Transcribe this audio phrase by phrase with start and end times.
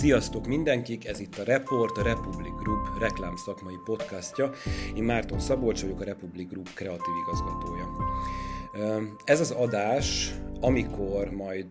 [0.00, 4.50] Sziasztok mindenkik, ez itt a Report, a Republic Group reklámszakmai podcastja.
[4.94, 7.86] Én Márton Szabolcs vagyok, a Republic Group kreatív igazgatója.
[9.24, 11.66] Ez az adás, amikor majd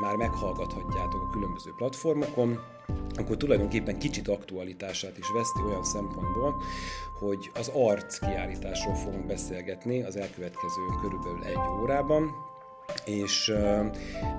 [0.00, 2.58] már meghallgathatjátok a különböző platformokon,
[3.16, 6.54] akkor tulajdonképpen kicsit aktualitását is veszti olyan szempontból,
[7.18, 12.52] hogy az arc kiállításról fogunk beszélgetni az elkövetkező körülbelül egy órában,
[13.04, 13.52] és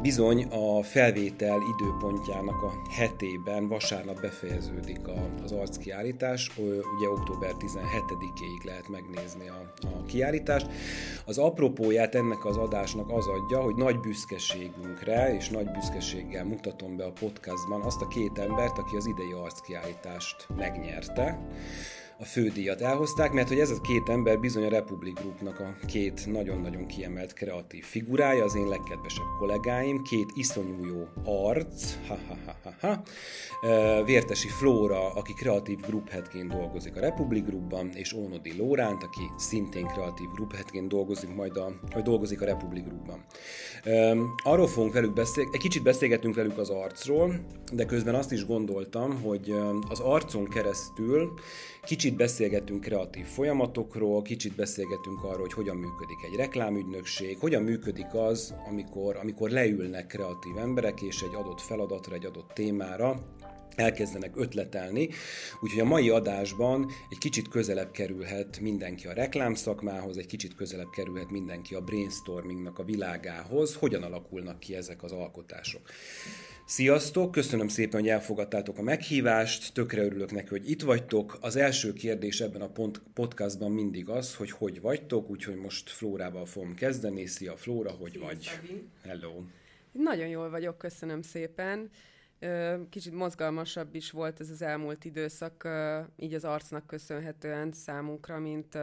[0.02, 5.00] bizony a felvétel időpontjának a hetében vasárnap befejeződik
[5.43, 6.51] az arckiállítás,
[6.97, 10.68] ugye október 17-éig lehet megnézni a, a kiállítást.
[11.25, 17.06] Az apropóját ennek az adásnak az adja, hogy nagy büszkeségünkre és nagy büszkeséggel mutatom be
[17.06, 21.39] a podcastban azt a két embert, aki az idei arckiállítást megnyerte
[22.19, 26.25] a fődíjat elhozták, mert hogy ez a két ember bizony a Republic Groupnak a két
[26.25, 32.17] nagyon-nagyon kiemelt kreatív figurája, az én legkedvesebb kollégáim, két iszonyú jó arc, ha,
[32.81, 33.03] ha.
[34.03, 39.86] Vértesi Flóra, aki kreatív group headként dolgozik a Republic Groupban, és Ónodi Lóránt, aki szintén
[39.86, 43.25] kreatív group headként dolgozik majd a, vagy dolgozik a Republic Groupban.
[44.44, 49.22] Arról fogunk velük beszélni, egy kicsit beszélgetünk velük az arcról, de közben azt is gondoltam,
[49.22, 49.53] hogy
[49.90, 51.34] az arcon keresztül
[51.86, 58.55] Kicsit beszélgetünk kreatív folyamatokról, kicsit beszélgetünk arról, hogy hogyan működik egy reklámügynökség, hogyan működik az,
[58.69, 63.22] amikor, amikor leülnek kreatív emberek, és egy adott feladatra, egy adott témára
[63.75, 65.09] elkezdenek ötletelni,
[65.61, 71.30] úgyhogy a mai adásban egy kicsit közelebb kerülhet mindenki a reklámszakmához, egy kicsit közelebb kerülhet
[71.30, 75.81] mindenki a brainstormingnak a világához, hogyan alakulnak ki ezek az alkotások.
[76.68, 81.38] Sziasztok, köszönöm szépen, hogy elfogadtátok a meghívást, tökre örülök neki, hogy itt vagytok.
[81.42, 86.46] Az első kérdés ebben a pont, podcastban mindig az, hogy hogy vagytok, úgyhogy most Flórával
[86.46, 87.26] fogom kezdeni.
[87.26, 88.42] Szia Flóra, hogy Szia, vagy?
[88.42, 88.88] Szabi.
[89.04, 89.42] Hello.
[89.92, 91.90] Nagyon jól vagyok, köszönöm szépen.
[92.90, 95.68] Kicsit mozgalmasabb is volt ez az elmúlt időszak,
[96.18, 98.78] így az arcnak köszönhetően számunkra, mint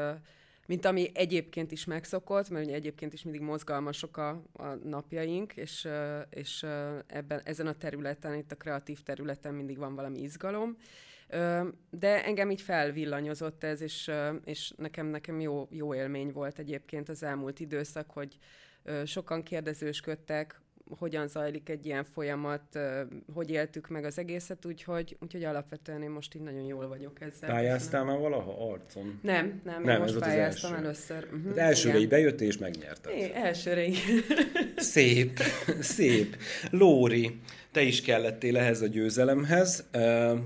[0.72, 5.88] mint ami egyébként is megszokott, mert ugye egyébként is mindig mozgalmasok a, a napjaink, és,
[6.31, 6.66] és
[7.06, 10.77] ebben, ezen a területen, itt a kreatív területen mindig van valami izgalom.
[11.91, 14.10] De engem így felvillanyozott ez, és,
[14.44, 18.39] és nekem, nekem jó, jó élmény volt egyébként az elmúlt időszak, hogy
[19.04, 20.60] sokan kérdezősködtek,
[20.98, 22.78] hogyan zajlik egy ilyen folyamat,
[23.34, 27.50] hogy éltük meg az egészet, úgyhogy, úgyhogy alapvetően én most így nagyon jól vagyok ezzel.
[27.50, 29.19] Pályáztál már valaha arcon?
[29.22, 30.84] Nem, nem, nem most pályáztam az első.
[30.84, 31.25] először.
[31.25, 33.12] Uh-huh, az elsőre így bejöttél és megnyerted.
[33.12, 33.98] É, elsőre így.
[34.76, 35.38] Szép,
[35.97, 36.37] szép.
[36.71, 37.41] Lóri,
[37.72, 39.88] te is kellettél ehhez a győzelemhez.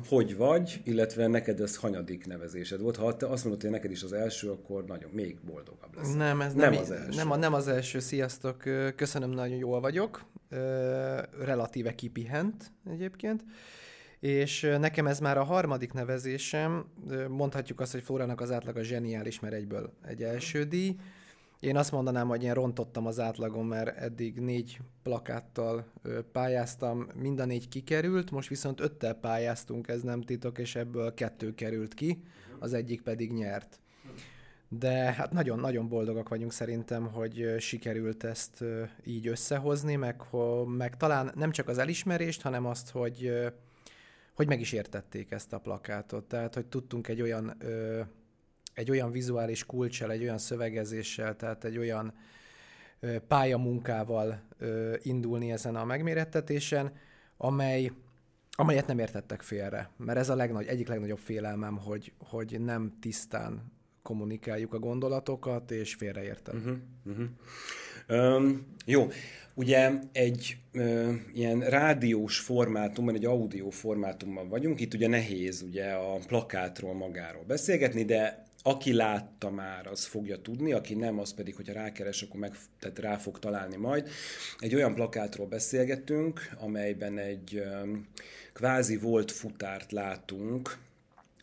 [0.08, 2.96] Hogy vagy, illetve neked ez hanyadik nevezésed volt?
[2.96, 6.14] Ha te azt mondod, hogy neked is az első, akkor nagyon, még boldogabb lesz.
[6.14, 7.24] Nem, ez nem, nem az első.
[7.24, 7.98] Nem, nem az első.
[7.98, 8.62] Sziasztok,
[8.96, 10.24] köszönöm, nagyon jól vagyok.
[11.40, 13.44] Relatíve kipihent egyébként.
[14.20, 16.86] És nekem ez már a harmadik nevezésem,
[17.28, 20.96] mondhatjuk azt, hogy Flórának az átlag a zseniális, mert egyből egy első díj.
[21.60, 25.86] Én azt mondanám, hogy én rontottam az átlagon, mert eddig négy plakáttal
[26.32, 31.54] pályáztam, mind a négy kikerült, most viszont öttel pályáztunk, ez nem titok, és ebből kettő
[31.54, 32.22] került ki,
[32.58, 33.80] az egyik pedig nyert.
[34.68, 38.64] De hát nagyon-nagyon boldogak vagyunk szerintem, hogy sikerült ezt
[39.04, 40.22] így összehozni, meg,
[40.66, 43.32] meg talán nem csak az elismerést, hanem azt, hogy,
[44.34, 46.24] hogy meg is értették ezt a plakátot.
[46.24, 47.56] Tehát, hogy tudtunk egy olyan
[48.76, 52.14] egy olyan vizuális kulcsal, egy olyan szövegezéssel, tehát egy olyan
[53.28, 54.42] pályamunkával
[55.02, 56.92] indulni ezen a megmérettetésen,
[57.36, 57.92] amely,
[58.50, 59.90] amelyet nem értettek félre.
[59.96, 63.72] Mert ez a legnagy, egyik legnagyobb félelmem, hogy, hogy nem tisztán
[64.06, 66.56] kommunikáljuk a gondolatokat, és félreértem.
[66.56, 68.36] Uh-huh, uh-huh.
[68.36, 69.08] Um, jó,
[69.54, 76.18] ugye egy ö, ilyen rádiós formátumban, egy audio formátumban vagyunk, itt ugye nehéz ugye a
[76.26, 81.72] plakátról magáról beszélgetni, de aki látta már, az fogja tudni, aki nem, az pedig, hogyha
[81.72, 84.08] rákeres, akkor meg, tehát rá fog találni majd.
[84.58, 88.06] Egy olyan plakátról beszélgetünk, amelyben egy um,
[88.52, 90.78] kvázi volt futárt látunk,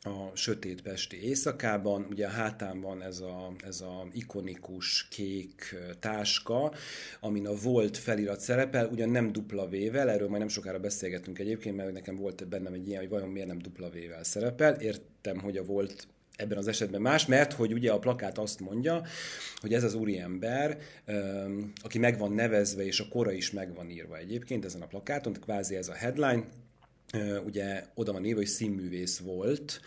[0.04, 2.08] a sötét pesti éjszakában.
[2.10, 6.74] Ugye a hátán van ez a, ez a ikonikus kék táska,
[7.20, 11.76] amin a volt felirat szerepel, ugyan nem dupla V-vel, erről majd nem sokára beszélgetünk egyébként,
[11.76, 14.74] mert nekem volt bennem egy ilyen, hogy vajon miért nem dupla V-vel szerepel.
[14.74, 19.04] Értem, hogy a volt ebben az esetben más, mert hogy ugye a plakát azt mondja,
[19.56, 20.78] hogy ez az úriember,
[21.82, 25.34] aki meg van nevezve, és a kora is meg van írva egyébként ezen a plakáton,
[25.34, 26.46] kvázi ez a headline,
[27.46, 29.82] ugye oda van írva, hogy színművész volt,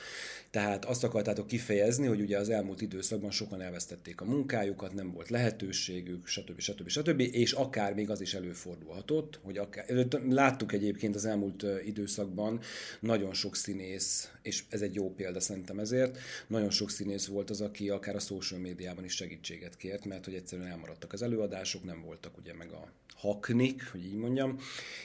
[0.57, 5.29] tehát azt akartátok kifejezni, hogy ugye az elmúlt időszakban sokan elvesztették a munkájukat, nem volt
[5.29, 6.61] lehetőségük, stb.
[6.61, 6.89] stb.
[6.89, 7.21] stb.
[7.21, 9.87] És akár még az is előfordulhatott, hogy akár,
[10.29, 12.61] láttuk egyébként az elmúlt időszakban
[13.01, 17.61] nagyon sok színész, és ez egy jó példa szerintem ezért, nagyon sok színész volt az,
[17.61, 22.03] aki akár a social médiában is segítséget kért, mert hogy egyszerűen elmaradtak az előadások, nem
[22.03, 24.59] voltak ugye meg a haknik, hogy így mondjam,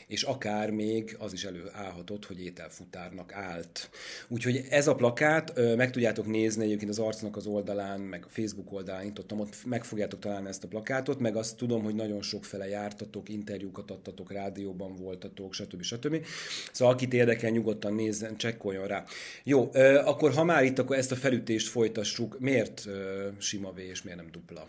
[0.08, 3.90] és akár még az is előállhatott, hogy ételfutárnak állt.
[4.28, 5.41] Úgyhogy ez a plakát,
[5.76, 9.84] meg tudjátok nézni egyébként az arcnak az oldalán, meg a Facebook oldalán nyitottam, ott meg
[9.84, 14.32] fogjátok találni ezt a plakátot, meg azt tudom, hogy nagyon sok fele jártatok, interjúkat adtatok,
[14.32, 15.82] rádióban voltatok, stb.
[15.82, 16.26] stb.
[16.72, 19.04] Szóval akit érdekel, nyugodtan nézzen, csekkoljon rá.
[19.44, 19.70] Jó,
[20.06, 22.40] akkor ha már itt, akkor ezt a felütést folytassuk.
[22.40, 22.88] Miért
[23.38, 24.68] sima V és miért nem dupla?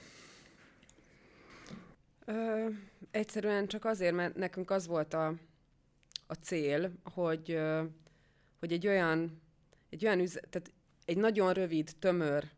[2.25, 2.67] Ö,
[3.11, 5.35] egyszerűen csak azért, mert nekünk az volt a,
[6.27, 7.59] a cél, hogy,
[8.59, 9.42] hogy egy olyan,
[9.93, 10.73] egy olyan üze, tehát
[11.05, 12.51] egy nagyon rövid, tömör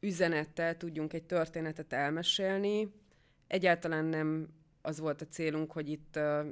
[0.00, 2.92] üzenettel tudjunk egy történetet elmesélni.
[3.46, 4.48] Egyáltalán nem
[4.82, 6.46] az volt a célunk, hogy itt, uh,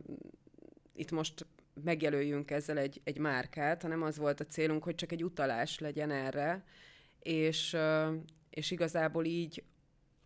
[0.94, 1.46] itt most
[1.84, 6.10] megjelöljünk ezzel egy, egy márkát, hanem az volt a célunk, hogy csak egy utalás legyen
[6.10, 6.64] erre,
[7.20, 8.14] és, uh,
[8.50, 9.64] és igazából így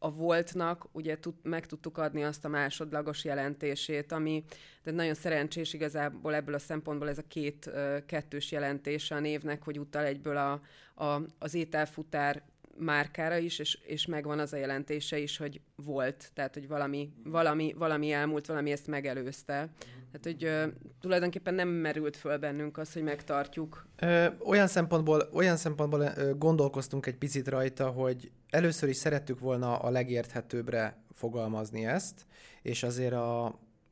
[0.03, 4.45] a voltnak ugye tud, meg tudtuk adni azt a másodlagos jelentését, ami
[4.83, 7.71] de nagyon szerencsés igazából ebből a szempontból ez a két
[8.07, 10.61] kettős jelentése a névnek, hogy utal egyből a,
[11.05, 12.43] a, az ételfutár
[12.79, 17.75] márkára is, és, és megvan az a jelentése is, hogy volt, tehát hogy valami, valami,
[17.79, 19.69] valami elmúlt, valami ezt megelőzte.
[20.13, 20.67] Tehát, hogy ö,
[21.01, 23.87] tulajdonképpen nem merült föl bennünk az, hogy megtartjuk.
[23.99, 29.79] Ö, olyan szempontból, olyan szempontból ö, gondolkoztunk egy picit rajta, hogy először is szerettük volna
[29.79, 32.27] a legérthetőbbre fogalmazni ezt,
[32.63, 33.45] és azért a,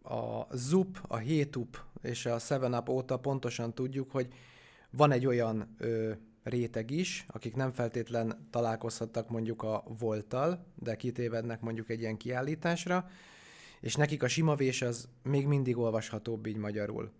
[0.03, 4.29] a ZUP, a HÉTUP és a 7-UP óta pontosan tudjuk, hogy
[4.91, 6.12] van egy olyan ö,
[6.43, 13.11] réteg is, akik nem feltétlen találkozhattak mondjuk a voltal, de kitévednek mondjuk egy ilyen kiállításra,
[13.81, 17.11] és nekik a simavés az még mindig olvashatóbb így magyarul.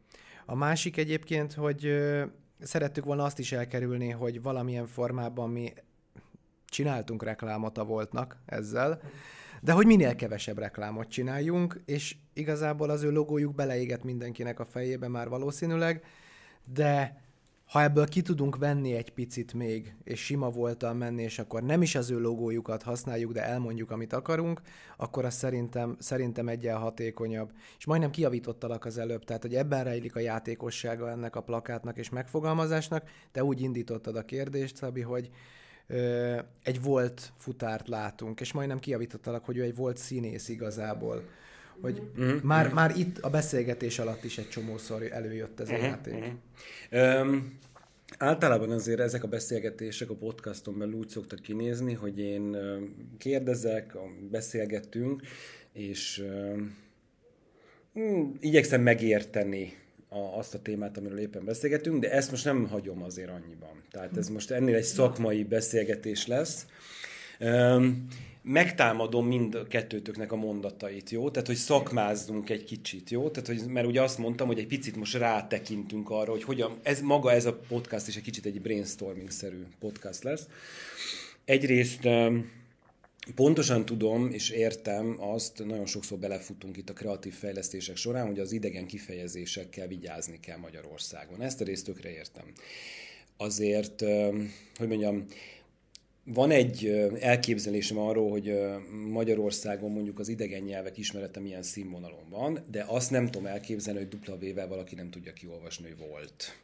[0.47, 2.25] A másik egyébként, hogy ö,
[2.61, 5.73] szerettük volna azt is elkerülni, hogy valamilyen formában mi
[6.71, 9.01] csináltunk reklámot a voltnak ezzel,
[9.61, 15.09] de hogy minél kevesebb reklámot csináljunk, és igazából az ő logójuk beleéget mindenkinek a fejébe
[15.09, 16.05] már valószínűleg,
[16.65, 17.23] de
[17.71, 21.83] ha ebből ki tudunk venni egy picit még, és sima voltal menni, és akkor nem
[21.83, 24.61] is az ő logójukat használjuk, de elmondjuk, amit akarunk,
[24.97, 27.53] akkor az szerintem, szerintem egyen hatékonyabb.
[27.79, 32.09] És majdnem kiavítottalak az előbb, tehát hogy ebben rejlik a játékossága ennek a plakátnak és
[32.09, 33.05] megfogalmazásnak.
[33.33, 35.31] Te úgy indítottad a kérdést, Szabi, hogy
[36.63, 41.23] egy volt futárt látunk, és majdnem kiavítottalak, hogy ő egy volt színész igazából
[41.81, 42.37] hogy mm-hmm.
[42.43, 45.83] már, már itt a beszélgetés alatt is egy csomószor előjött ez a mm-hmm.
[45.83, 46.15] játék.
[46.15, 47.21] Mm-hmm.
[47.21, 47.59] Um,
[48.19, 52.57] általában azért ezek a beszélgetések a podcaston belül úgy szoktak kinézni, hogy én
[53.19, 53.97] kérdezek,
[54.31, 55.23] beszélgetünk,
[55.73, 56.25] és
[57.93, 59.73] um, igyekszem megérteni
[60.11, 63.83] a, azt a témát, amiről éppen beszélgetünk, de ezt most nem hagyom azért annyiban.
[63.91, 66.67] Tehát ez most ennél egy szakmai beszélgetés lesz.
[67.41, 68.07] Um,
[68.43, 71.31] megtámadom mind a kettőtöknek a mondatait, jó?
[71.31, 73.31] Tehát, hogy szakmázzunk egy kicsit, jó?
[73.31, 77.01] Tehát, hogy, mert ugye azt mondtam, hogy egy picit most rátekintünk arra, hogy hogyan, ez
[77.01, 80.47] maga ez a podcast is egy kicsit egy brainstorming-szerű podcast lesz.
[81.45, 82.09] Egyrészt
[83.35, 88.53] pontosan tudom és értem azt, nagyon sokszor belefutunk itt a kreatív fejlesztések során, hogy az
[88.53, 91.43] idegen kifejezésekkel vigyázni kell Magyarországon.
[91.43, 92.53] Ezt a részt tökre értem.
[93.37, 94.01] Azért,
[94.77, 95.27] hogy mondjam,
[96.25, 96.87] van egy
[97.21, 98.59] elképzelésem arról, hogy
[99.09, 104.09] Magyarországon mondjuk az idegen nyelvek ismerete milyen színvonalon van, de azt nem tudom elképzelni, hogy
[104.09, 106.55] dupla V-vel valaki nem tudja kiolvasni, hogy volt.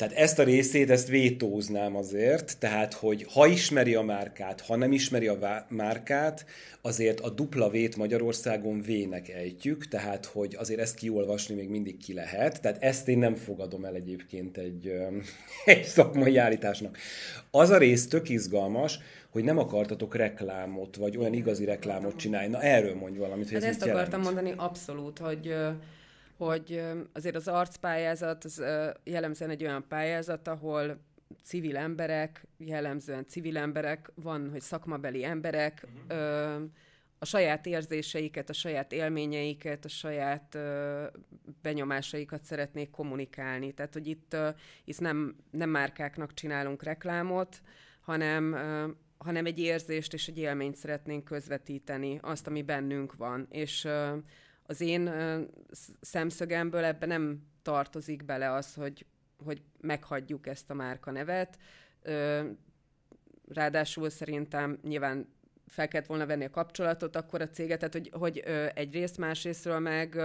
[0.00, 4.92] Tehát ezt a részét, ezt vétóznám azért, tehát, hogy ha ismeri a márkát, ha nem
[4.92, 6.44] ismeri a márkát,
[6.80, 12.14] azért a dupla vét Magyarországon V-nek ejtjük, tehát, hogy azért ezt kiolvasni még mindig ki
[12.14, 14.92] lehet, tehát ezt én nem fogadom el egyébként egy,
[15.64, 16.98] egy szakmai állításnak.
[17.50, 18.98] Az a rész tök izgalmas,
[19.30, 22.48] hogy nem akartatok reklámot, vagy olyan igazi reklámot csinálni.
[22.48, 24.24] Na erről mondj valamit, hogy hát ez ezt akartam jelent.
[24.24, 25.54] mondani abszolút, hogy
[26.46, 26.82] hogy
[27.12, 28.62] azért az arcpályázat az
[29.04, 31.00] jellemzően egy olyan pályázat, ahol
[31.44, 36.62] civil emberek, jellemzően civil emberek, van, hogy szakmabeli emberek, uh-huh.
[37.18, 40.58] a saját érzéseiket, a saját élményeiket, a saját
[41.62, 43.72] benyomásaikat szeretnék kommunikálni.
[43.72, 44.36] Tehát, hogy itt,
[44.84, 47.60] itt nem, nem márkáknak csinálunk reklámot,
[48.00, 48.56] hanem,
[49.18, 53.46] hanem egy érzést és egy élményt szeretnénk közvetíteni, azt, ami bennünk van.
[53.50, 53.88] És
[54.70, 55.10] az én
[56.00, 59.06] szemszögemből ebben nem tartozik bele az, hogy,
[59.44, 61.58] hogy meghagyjuk ezt a márka nevet.
[62.02, 62.48] Ö,
[63.48, 65.28] ráadásul szerintem nyilván
[65.66, 68.38] fel kellett volna venni a kapcsolatot akkor a céget, tehát hogy, hogy
[68.74, 70.20] egyrészt, másrésztről meg,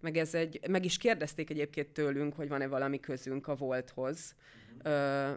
[0.00, 4.34] meg ez egy, meg is kérdezték egyébként tőlünk, hogy van-e valami közünk a volthoz.
[4.82, 5.30] Ö,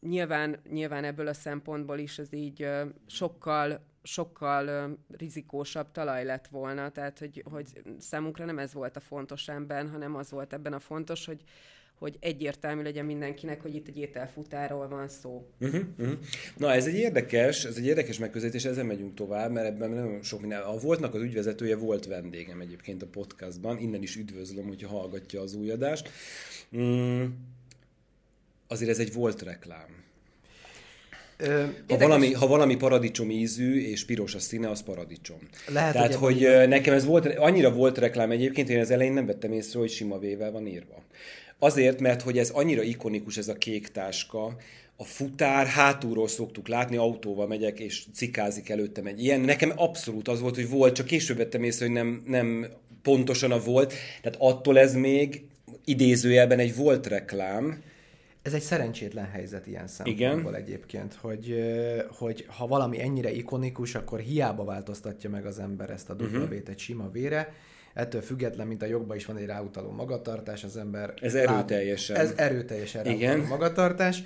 [0.00, 2.68] nyilván, nyilván ebből a szempontból is ez így
[3.06, 7.66] sokkal sokkal rizikósabb talaj lett volna, tehát hogy, hogy
[7.98, 11.40] számunkra nem ez volt a fontos ember, hanem az volt ebben a fontos, hogy,
[11.98, 15.48] hogy egyértelmű legyen mindenkinek, hogy itt egy ételfutáról van szó.
[15.60, 16.18] Uh-huh, uh-huh.
[16.56, 20.40] Na, ez egy érdekes, ez egy érdekes megközelítés, ezen megyünk tovább, mert ebben nagyon sok
[20.40, 20.62] minden.
[20.62, 25.54] A Voltnak az ügyvezetője volt vendégem egyébként a podcastban, innen is üdvözlöm, hogyha hallgatja az
[25.54, 26.10] új adást.
[26.76, 27.24] Mm,
[28.66, 30.06] azért ez egy volt reklám.
[31.88, 35.38] Ha, valami, ha valami paradicsom ízű és piros a színe, az paradicsom.
[35.68, 39.26] Lehet, Tehát, hogy, hogy nekem ez volt, annyira volt reklám egyébként, én az elején nem
[39.26, 41.02] vettem észre, hogy sima vével van írva.
[41.58, 44.56] Azért, mert hogy ez annyira ikonikus ez a kék táska,
[45.00, 49.40] a futár hátulról szoktuk látni, autóval megyek, és cikázik előttem egy ilyen.
[49.40, 52.66] Nekem abszolút az volt, hogy volt, csak később vettem észre, hogy nem, nem
[53.02, 53.94] pontosan a volt.
[54.22, 55.42] Tehát attól ez még
[55.84, 57.82] idézőjelben egy volt reklám.
[58.48, 60.54] Ez egy szerencsétlen helyzet ilyen szempontból Igen.
[60.54, 61.56] egyébként, hogy,
[62.10, 66.42] hogy ha valami ennyire ikonikus, akkor hiába változtatja meg az ember ezt a mhm.
[66.42, 67.52] W-t egy sima vére,
[67.94, 71.14] ettől független, mint a jogban is van egy ráutaló magatartás, az ember...
[71.20, 72.16] Ez erőteljesen.
[72.16, 73.38] Lát, ez erőteljesen Igen.
[73.40, 74.22] magatartás.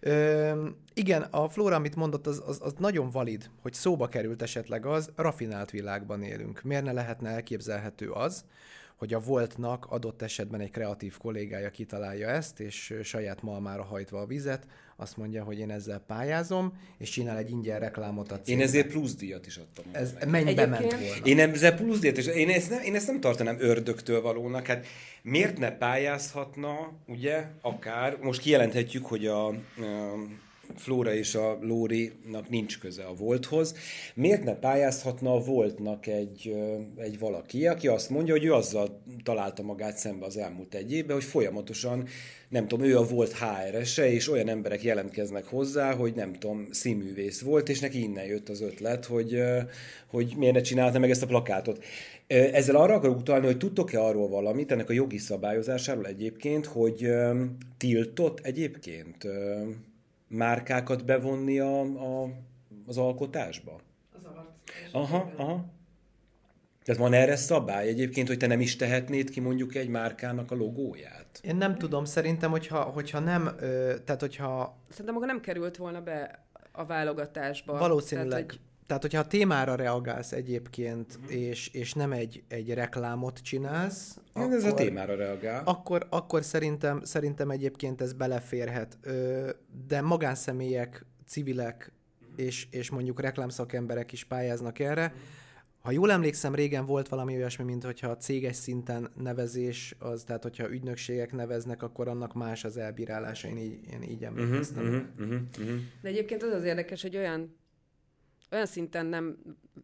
[0.00, 4.86] Ö, igen, a Flóra, amit mondott, az, az, az nagyon valid, hogy szóba került esetleg
[4.86, 6.62] az, rafinált világban élünk.
[6.62, 8.44] Miért ne lehetne elképzelhető az,
[8.98, 14.26] hogy a voltnak adott esetben egy kreatív kollégája kitalálja ezt, és saját malmára hajtva a
[14.26, 18.48] vizet, azt mondja, hogy én ezzel pályázom, és csinál egy ingyen reklámot a cégnek.
[18.48, 19.84] Én ezért plusz díjat is adtam.
[19.92, 21.24] Ez mennyibe ment volna?
[21.24, 24.66] Én ezzel plusz díjat is, én ezt, nem, én ezt nem tartanám ördögtől valónak.
[24.66, 24.86] Hát
[25.22, 29.54] miért ne pályázhatna, ugye, akár, most kijelenthetjük, hogy a, a
[30.76, 33.74] Flóra és a Lórinak nincs köze a Volthoz.
[34.14, 36.54] Miért ne pályázhatna a Voltnak egy,
[36.96, 41.16] egy valaki, aki azt mondja, hogy ő azzal találta magát szembe az elmúlt egy évben,
[41.16, 42.08] hogy folyamatosan,
[42.48, 47.40] nem tudom, ő a Volt HR-ese, és olyan emberek jelentkeznek hozzá, hogy nem tudom, színművész
[47.40, 49.42] volt, és neki innen jött az ötlet, hogy,
[50.06, 51.84] hogy miért ne csinálta meg ezt a plakátot.
[52.26, 57.08] Ezzel arra akarok utalni, hogy tudtok-e arról valamit, ennek a jogi szabályozásáról egyébként, hogy
[57.76, 59.26] tiltott egyébként
[60.28, 62.30] márkákat bevonni a, a,
[62.86, 63.80] az alkotásba?
[64.12, 64.46] Az arc.
[64.92, 65.76] Aha, aha.
[66.84, 70.54] Tehát van erre szabály egyébként, hogy te nem is tehetnéd ki mondjuk egy márkának a
[70.54, 71.40] logóját?
[71.42, 74.78] Én nem tudom, szerintem, hogyha, hogyha nem, ö, tehát hogyha...
[74.88, 77.78] Szerintem maga nem került volna be a válogatásba.
[77.78, 78.30] Valószínűleg.
[78.30, 78.60] Tehát, hogy...
[78.86, 81.40] Tehát, hogyha a témára reagálsz egyébként, uh-huh.
[81.40, 84.18] és, és nem egy, egy reklámot csinálsz...
[84.42, 85.62] Akkor, ez a témára reagál.
[85.64, 88.98] Akkor, akkor szerintem, szerintem egyébként ez beleférhet.
[89.88, 92.46] De magánszemélyek, civilek uh-huh.
[92.46, 95.14] és, és mondjuk reklámszakemberek is pályáznak erre.
[95.80, 100.42] Ha jól emlékszem, régen volt valami olyasmi, mint hogyha a céges szinten nevezés, az, tehát
[100.42, 104.84] hogyha ügynökségek neveznek, akkor annak más az elbírálása, én így, én így emlékeztem.
[104.84, 105.76] Uh-huh, uh-huh, uh-huh.
[106.02, 107.57] De egyébként az az érdekes, hogy olyan
[108.50, 109.36] olyan szinten nem,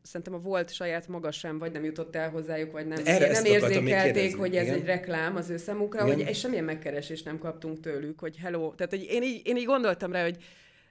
[0.02, 3.44] szerintem a volt saját maga sem, vagy nem jutott el hozzájuk, vagy nem, Erre nem
[3.44, 4.75] érzékelték, hogy ez igen.
[4.75, 6.16] egy reklám az ő számukra, igen.
[6.16, 8.75] hogy és semmilyen megkeresést nem kaptunk tőlük, hogy hello.
[8.75, 10.37] Tehát, hogy én így, én így gondoltam rá, hogy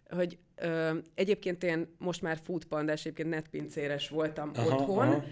[0.09, 5.23] hogy ö, egyébként én most már foodpandás, egyébként netpincéres voltam aha, otthon, aha.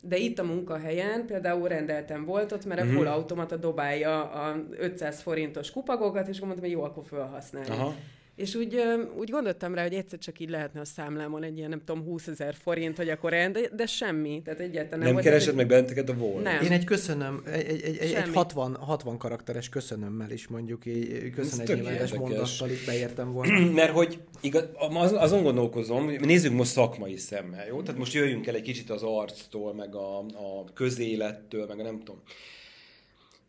[0.00, 2.96] de itt a munkahelyen például rendeltem voltot, mert uh-huh.
[2.96, 7.94] a full automata dobálja a 500 forintos kupagokat, és mondtam, hogy jó, akkor felhasználni.
[8.40, 8.82] És úgy,
[9.16, 12.26] úgy gondoltam rá, hogy egyszer csak így lehetne a számlámon egy ilyen, nem tudom, 20
[12.26, 14.42] ezer forint, hogy akkor olyan, de, de semmi.
[14.44, 16.42] Tehát egyáltalán nem, nem keresed meg benneteket a volt?
[16.42, 16.62] Nem.
[16.62, 22.12] Én egy köszönöm, egy, egy, egy, egy 60, 60 karakteres köszönömmel is mondjuk, egy köszönetnyilvános
[22.12, 23.70] mondattal itt beértem volna.
[23.80, 27.82] Mert hogy igaz, az, azon gondolkozom, nézzük most szakmai szemmel, jó?
[27.82, 31.98] Tehát most jöjjünk el egy kicsit az arctól, meg a, a közélettől, meg a nem
[31.98, 32.22] tudom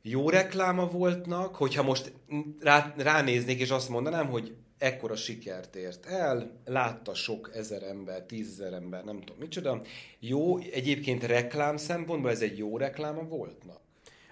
[0.02, 2.14] jó rekláma voltnak, hogyha most
[2.60, 8.74] rá, ránéznék és azt mondanám, hogy ekkora sikert ért el, látta sok ezer ember, tízezer
[8.74, 9.82] ember, nem tudom micsoda.
[10.20, 13.74] Jó, egyébként reklám szempontból ez egy jó rekláma voltna?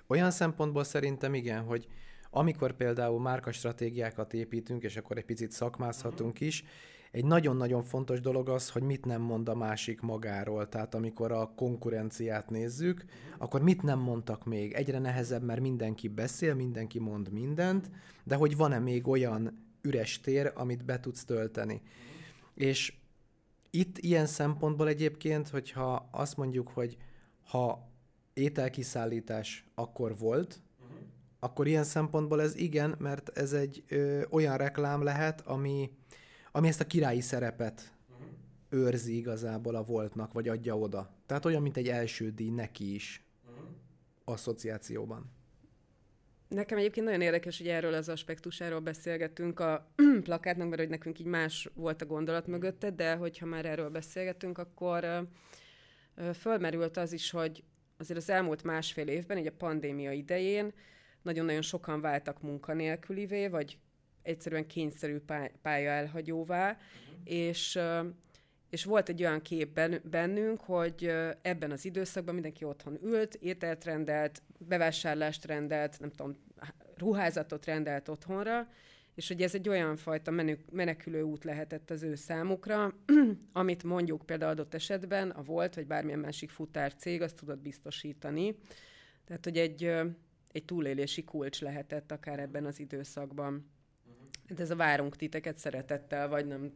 [0.07, 1.87] Olyan szempontból szerintem igen, hogy
[2.31, 6.47] amikor például márkastratégiákat építünk, és akkor egy picit szakmázhatunk uh-huh.
[6.47, 6.63] is,
[7.11, 10.69] egy nagyon-nagyon fontos dolog az, hogy mit nem mond a másik magáról.
[10.69, 13.35] Tehát amikor a konkurenciát nézzük, uh-huh.
[13.37, 14.73] akkor mit nem mondtak még?
[14.73, 17.89] Egyre nehezebb, mert mindenki beszél, mindenki mond mindent,
[18.23, 21.81] de hogy van-e még olyan üres tér, amit be tudsz tölteni.
[22.53, 22.93] És
[23.69, 26.97] itt ilyen szempontból egyébként, hogyha azt mondjuk, hogy
[27.43, 27.91] ha
[28.33, 30.61] ételkiszállítás akkor volt,
[31.39, 35.91] akkor ilyen szempontból ez igen, mert ez egy ö, olyan reklám lehet, ami,
[36.51, 38.27] ami ezt a királyi szerepet uh-huh.
[38.69, 41.09] őrzi igazából a voltnak, vagy adja oda.
[41.25, 43.67] Tehát olyan, mint egy első díj neki is uh-huh.
[44.23, 45.31] asszociációban.
[46.49, 49.91] Nekem egyébként nagyon érdekes, hogy erről az aspektusáról beszélgetünk a
[50.23, 54.57] plakátnak, mert hogy nekünk így más volt a gondolat mögötte, de hogyha már erről beszélgetünk,
[54.57, 55.27] akkor
[56.33, 57.63] fölmerült az is, hogy
[57.97, 60.73] azért az elmúlt másfél évben, így a pandémia idején
[61.21, 63.77] nagyon-nagyon sokan váltak munkanélkülivé, vagy
[64.21, 65.17] egyszerűen kényszerű
[65.61, 67.19] pálya elhagyóvá, uh-huh.
[67.23, 67.79] és,
[68.69, 71.11] és volt egy olyan kép bennünk, hogy
[71.41, 76.35] ebben az időszakban mindenki otthon ült, ételt rendelt, bevásárlást rendelt, nem tudom,
[76.97, 78.67] ruházatot rendelt otthonra,
[79.15, 80.31] és hogy ez egy olyan fajta
[80.71, 82.93] menekülő út lehetett az ő számukra,
[83.53, 88.55] amit mondjuk például adott esetben a volt, vagy bármilyen másik futár cég azt tudott biztosítani.
[89.25, 89.83] Tehát, hogy egy,
[90.51, 93.69] egy túlélési kulcs lehetett akár ebben az időszakban.
[94.49, 96.73] Hát ez a várunk titeket szeretettel, vagy nem.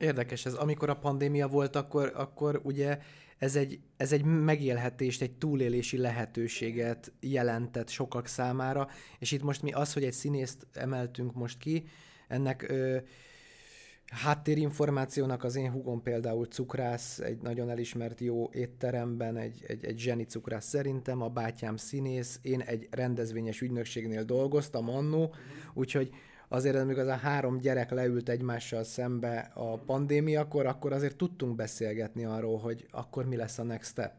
[0.00, 0.54] Érdekes ez.
[0.54, 2.98] Amikor a pandémia volt, akkor, akkor ugye
[3.38, 8.88] ez egy, ez egy megélhetést, egy túlélési lehetőséget jelentett sokak számára,
[9.18, 11.84] és itt most mi az, hogy egy színészt emeltünk most ki,
[12.28, 12.96] ennek ö,
[14.10, 20.24] háttérinformációnak az én hugom például cukrász, egy nagyon elismert jó étteremben, egy, egy, egy zseni
[20.24, 25.34] cukrász szerintem, a bátyám színész, én egy rendezvényes ügynökségnél dolgoztam annó,
[25.74, 26.10] úgyhogy
[26.52, 32.24] azért, amikor az a három gyerek leült egymással szembe a pandémiakor, akkor azért tudtunk beszélgetni
[32.24, 34.12] arról, hogy akkor mi lesz a next step.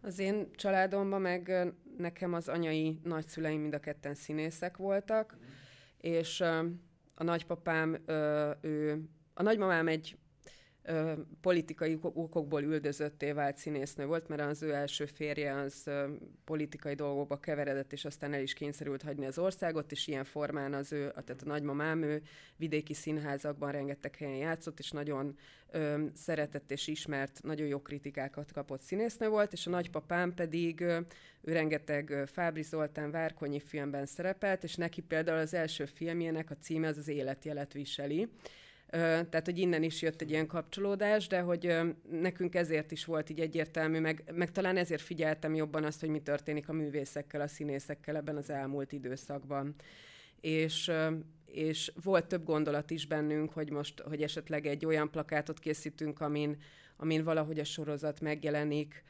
[0.00, 5.36] Az én családomban meg nekem az anyai nagyszüleim mind a ketten színészek voltak,
[5.98, 6.40] és
[7.14, 8.02] a nagypapám,
[8.60, 9.02] ő,
[9.34, 10.16] a nagymamám egy
[10.82, 16.08] ö, politikai okokból üldözötté vált színésznő volt, mert az ő első férje az ö,
[16.44, 20.92] politikai dolgokba keveredett, és aztán el is kényszerült hagyni az országot, és ilyen formán az
[20.92, 22.22] ő, tehát a nagymamám, ő
[22.56, 25.36] vidéki színházakban rengeteg helyen játszott, és nagyon
[25.70, 30.98] ö, szeretett és ismert, nagyon jó kritikákat kapott színésznő volt, és a nagypapám pedig ö,
[31.42, 36.88] ő rengeteg Fábri Zoltán Várkonyi filmben szerepelt, és neki például az első filmjének a címe
[36.88, 38.28] az az életjelet viseli,
[38.90, 41.76] tehát, hogy innen is jött egy ilyen kapcsolódás, de hogy
[42.10, 46.20] nekünk ezért is volt így egyértelmű, meg, meg talán ezért figyeltem jobban azt, hogy mi
[46.20, 49.74] történik a művészekkel, a színészekkel ebben az elmúlt időszakban.
[50.40, 50.90] És,
[51.46, 56.56] és volt több gondolat is bennünk, hogy most, hogy esetleg egy olyan plakátot készítünk, amin,
[56.96, 59.04] amin valahogy a sorozat megjelenik,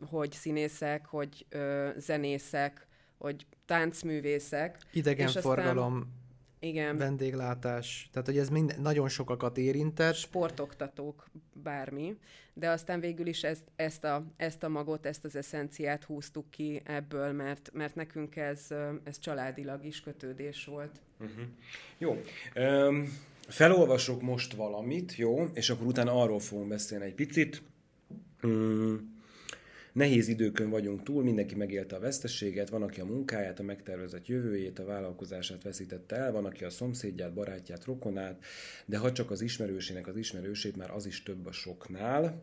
[0.00, 1.46] hogy színészek, hogy
[1.96, 2.86] zenészek,
[3.18, 4.78] hogy táncművészek.
[4.92, 6.21] Idegenforgalom,
[6.62, 6.96] igen.
[6.96, 10.14] vendéglátás, tehát hogy ez mind, nagyon sokakat érintett.
[10.14, 12.16] Sportoktatók, bármi,
[12.54, 16.80] de aztán végül is ezt, ezt, a, ezt a magot, ezt az eszenciát húztuk ki
[16.84, 18.66] ebből, mert, mert nekünk ez,
[19.04, 21.00] ez családilag is kötődés volt.
[21.20, 21.44] Uh-huh.
[21.98, 22.20] Jó.
[22.56, 27.62] Um, felolvasok most valamit, jó, és akkor utána arról fogunk beszélni egy picit.
[28.42, 29.21] Um,
[29.92, 34.78] Nehéz időkön vagyunk túl, mindenki megélte a veszteséget, van, aki a munkáját, a megtervezett jövőjét,
[34.78, 38.44] a vállalkozását veszítette el, van, aki a szomszédját, barátját, rokonát,
[38.86, 42.42] de ha csak az ismerősének az ismerősét, már az is több a soknál.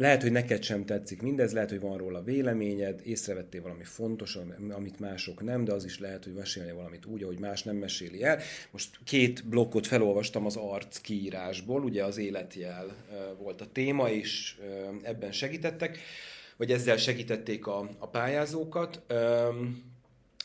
[0.00, 4.38] Lehet, hogy neked sem tetszik mindez, lehet, hogy van róla véleményed, észrevettél valami fontos,
[4.70, 8.22] amit mások nem, de az is lehet, hogy mesélni valamit úgy, ahogy más nem meséli
[8.22, 8.40] el.
[8.70, 12.96] Most két blokkot felolvastam az arc kiírásból, ugye az életjel
[13.38, 14.58] volt a téma, és
[15.02, 15.98] ebben segítettek,
[16.56, 19.02] vagy ezzel segítették a, a pályázókat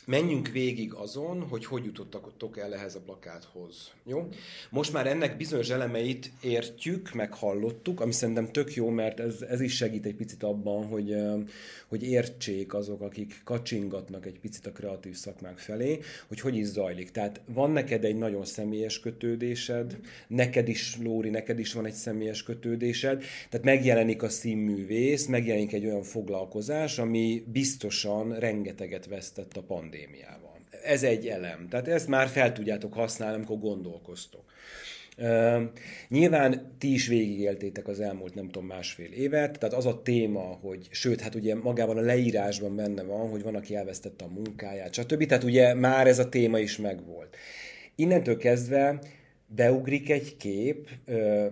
[0.06, 3.92] menjünk végig azon, hogy hogy jutottak el ehhez a plakáthoz.
[4.04, 4.28] Jó?
[4.70, 9.76] Most már ennek bizonyos elemeit értjük, meghallottuk, ami szerintem tök jó, mert ez, ez is
[9.76, 11.16] segít egy picit abban, hogy,
[11.86, 17.10] hogy értsék azok, akik kacsingatnak egy picit a kreatív szakmák felé, hogy hogy is zajlik.
[17.10, 22.42] Tehát van neked egy nagyon személyes kötődésed, neked is, Lóri, neked is van egy személyes
[22.42, 29.95] kötődésed, tehát megjelenik a színművész, megjelenik egy olyan foglalkozás, ami biztosan rengeteget vesztett a pandémia
[29.96, 30.58] pandémiával.
[30.84, 31.68] Ez egy elem.
[31.68, 34.44] Tehát ezt már fel tudjátok használni, amikor gondolkoztok.
[35.18, 35.62] Uh,
[36.08, 40.88] nyilván ti is végigéltétek az elmúlt, nem tudom, másfél évet, tehát az a téma, hogy,
[40.90, 45.26] sőt, hát ugye magában a leírásban benne van, hogy van, aki elvesztette a munkáját, stb.
[45.26, 47.36] Tehát ugye már ez a téma is megvolt.
[47.94, 48.98] Innentől kezdve
[49.46, 51.46] beugrik egy kép, uh,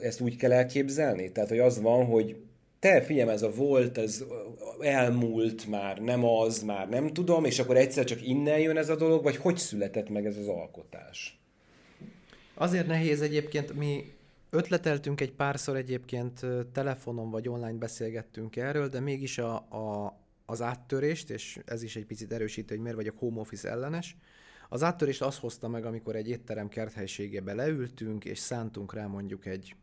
[0.00, 2.36] ezt úgy kell elképzelni, tehát hogy az van, hogy
[2.82, 4.24] te figyelj, ez a volt, ez
[4.80, 8.96] elmúlt már, nem az, már nem tudom, és akkor egyszer csak innen jön ez a
[8.96, 11.40] dolog, vagy hogy született meg ez az alkotás?
[12.54, 14.04] Azért nehéz egyébként, mi
[14.50, 21.30] ötleteltünk egy párszor egyébként telefonon vagy online beszélgettünk erről, de mégis a, a, az áttörést,
[21.30, 24.16] és ez is egy picit erősítő, hogy miért vagyok home office ellenes.
[24.68, 29.74] Az áttörést az hozta meg, amikor egy étterem kerthelységébe leültünk, és szántunk rá mondjuk egy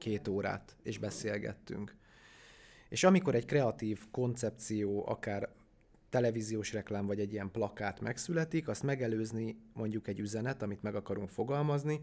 [0.00, 1.94] két órát, és beszélgettünk.
[2.88, 5.48] És amikor egy kreatív koncepció, akár
[6.10, 11.28] televíziós reklám, vagy egy ilyen plakát megszületik, azt megelőzni mondjuk egy üzenet, amit meg akarunk
[11.28, 12.00] fogalmazni,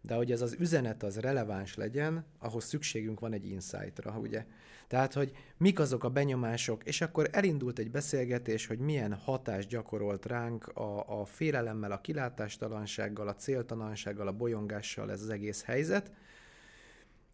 [0.00, 4.44] de hogy ez az üzenet az releváns legyen, ahhoz szükségünk van egy insightra, ugye?
[4.86, 10.26] Tehát, hogy mik azok a benyomások, és akkor elindult egy beszélgetés, hogy milyen hatást gyakorolt
[10.26, 16.12] ránk a, a félelemmel, a kilátástalansággal, a céltalansággal, a bolyongással ez az egész helyzet,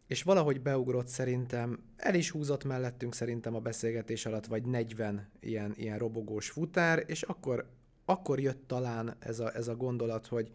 [0.06, 5.72] és valahogy beugrott szerintem, el is húzott mellettünk szerintem a beszélgetés alatt, vagy 40 ilyen,
[5.76, 7.68] ilyen robogós futár, és akkor,
[8.04, 10.52] akkor jött talán ez a, ez a gondolat, hogy,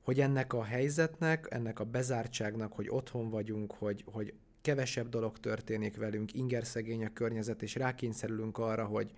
[0.00, 5.96] hogy ennek a helyzetnek, ennek a bezártságnak, hogy otthon vagyunk, hogy, hogy kevesebb dolog történik
[5.96, 9.12] velünk, ingerszegény a környezet, és rákényszerülünk arra, hogy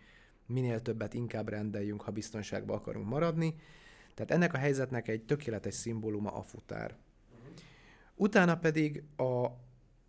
[0.47, 3.55] minél többet inkább rendeljünk, ha biztonságban akarunk maradni.
[4.15, 6.97] Tehát ennek a helyzetnek egy tökéletes szimbóluma a futár.
[8.15, 9.47] Utána pedig a,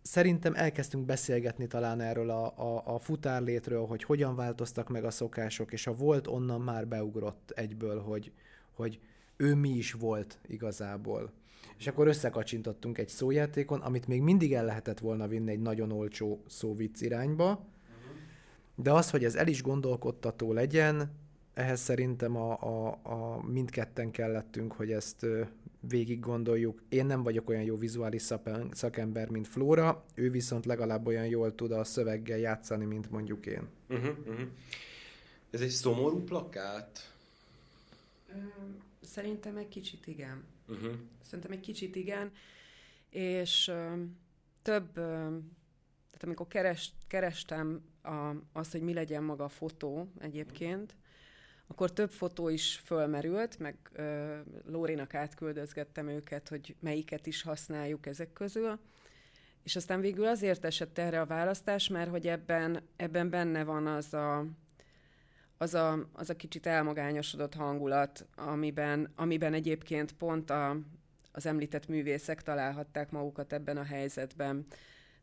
[0.02, 5.72] szerintem elkezdtünk beszélgetni talán erről a, a, a futárlétről, hogy hogyan változtak meg a szokások,
[5.72, 8.32] és a volt onnan már beugrott egyből, hogy,
[8.72, 9.00] hogy
[9.36, 11.32] ő mi is volt igazából.
[11.78, 16.42] És akkor összekacsintottunk egy szójátékon, amit még mindig el lehetett volna vinni egy nagyon olcsó
[16.46, 17.64] szóvic irányba,
[18.74, 21.10] de az, hogy ez el is gondolkodtató legyen,
[21.54, 25.26] ehhez szerintem a, a, a mindketten kellettünk, hogy ezt
[25.88, 26.82] végig gondoljuk.
[26.88, 28.22] Én nem vagyok olyan jó vizuális
[28.70, 33.68] szakember, mint Flóra, ő viszont legalább olyan jól tud a szöveggel játszani, mint mondjuk én.
[33.88, 34.48] Uh-huh, uh-huh.
[35.50, 37.12] Ez egy szomorú plakát?
[39.00, 40.44] Szerintem egy kicsit igen.
[40.68, 40.92] Uh-huh.
[41.22, 42.32] Szerintem egy kicsit igen,
[43.10, 43.64] és
[44.62, 50.96] több, tehát amikor keres, kerestem a, azt, hogy mi legyen maga a fotó egyébként,
[51.66, 58.32] akkor több fotó is fölmerült, meg uh, Lórinak átküldözgettem őket, hogy melyiket is használjuk ezek
[58.32, 58.78] közül,
[59.62, 64.14] és aztán végül azért esett erre a választás, mert hogy ebben, ebben benne van az
[64.14, 64.46] a,
[65.56, 70.76] az a, az a kicsit elmagányosodott hangulat, amiben, amiben egyébként pont a,
[71.32, 74.66] az említett művészek találhatták magukat ebben a helyzetben.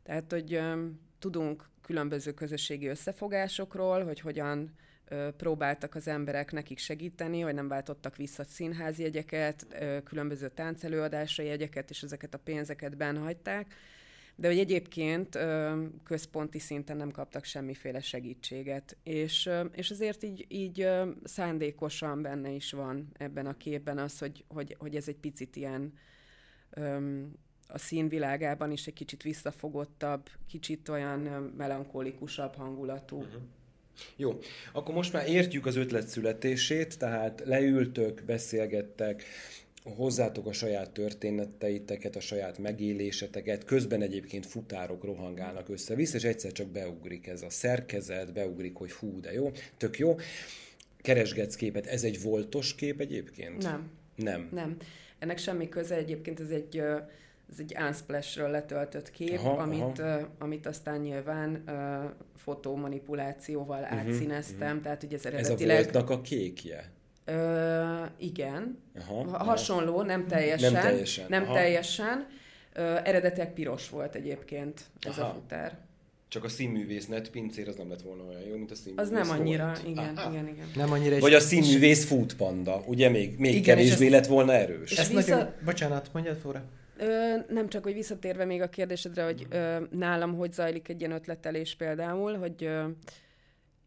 [0.02, 0.86] Tehát, hogy ö,
[1.18, 4.93] tudunk különböző közösségi összefogásokról, hogy hogyan ö,
[5.36, 9.66] próbáltak az emberek nekik segíteni, hogy nem váltottak vissza színházi jegyeket,
[10.04, 13.74] különböző táncelőadásra jegyeket, és ezeket a pénzeket benhagyták
[14.36, 15.38] de hogy egyébként
[16.02, 18.96] központi szinten nem kaptak semmiféle segítséget.
[19.02, 20.88] És, és azért így, így
[21.24, 25.92] szándékosan benne is van ebben a képben az, hogy, hogy, hogy ez egy picit ilyen
[27.68, 31.20] a színvilágában is egy kicsit visszafogottabb, kicsit olyan
[31.56, 33.16] melankolikusabb hangulatú.
[33.16, 33.42] Uh-huh.
[34.16, 34.38] Jó,
[34.72, 39.24] akkor most már értjük az ötlet születését, tehát leültök, beszélgettek,
[39.84, 46.66] hozzátok a saját történeteiteket, a saját megéléseteket, közben egyébként futárok rohangálnak össze-vissza, és egyszer csak
[46.66, 50.16] beugrik ez a szerkezet, beugrik, hogy fú, de jó, tök jó.
[51.00, 53.62] Keresgetsz képet, ez egy voltos kép egyébként?
[53.62, 53.90] Nem.
[54.16, 54.48] Nem.
[54.52, 54.76] Nem.
[55.18, 56.82] Ennek semmi köze egyébként, ez egy
[57.52, 60.16] ez egy Unsplash-ről letöltött kép, aha, amit, aha.
[60.16, 64.82] Uh, amit aztán nyilván uh, fotómanipulációval uh-huh, átszíneztem, uh-huh.
[64.82, 65.76] tehát ugye ez eredetileg...
[65.76, 66.92] Ez a voltnak a kékje?
[67.24, 68.78] Ö, igen.
[68.98, 70.72] Aha, Hasonló, nem teljesen.
[70.72, 71.24] Nem teljesen.
[71.28, 71.54] Nem aha.
[71.54, 72.26] teljesen.
[72.72, 75.28] Ö, eredetileg piros volt egyébként ez aha.
[75.28, 75.78] a futár.
[76.28, 79.10] Csak a színművész net pincér az nem lett volna olyan jó, mint a színművész Az
[79.10, 79.88] nem annyira, volt.
[79.88, 80.30] igen, Aha.
[80.30, 80.66] igen, igen.
[80.74, 84.90] Nem annyira Vagy a színművész futpanda, ugye még, még igen, kevésbé lett volna erős.
[84.90, 85.36] És ezt vissza...
[85.36, 85.52] nagyon...
[85.64, 86.64] Bocsánat, mondjad Fóra.
[86.96, 91.12] Ö, nem csak, hogy visszatérve még a kérdésedre, hogy ö, nálam hogy zajlik egy ilyen
[91.12, 92.88] ötletelés például, hogy ö,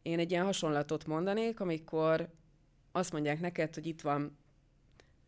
[0.02, 2.30] én egy ilyen hasonlatot mondanék, amikor
[2.92, 4.38] azt mondják neked, hogy itt van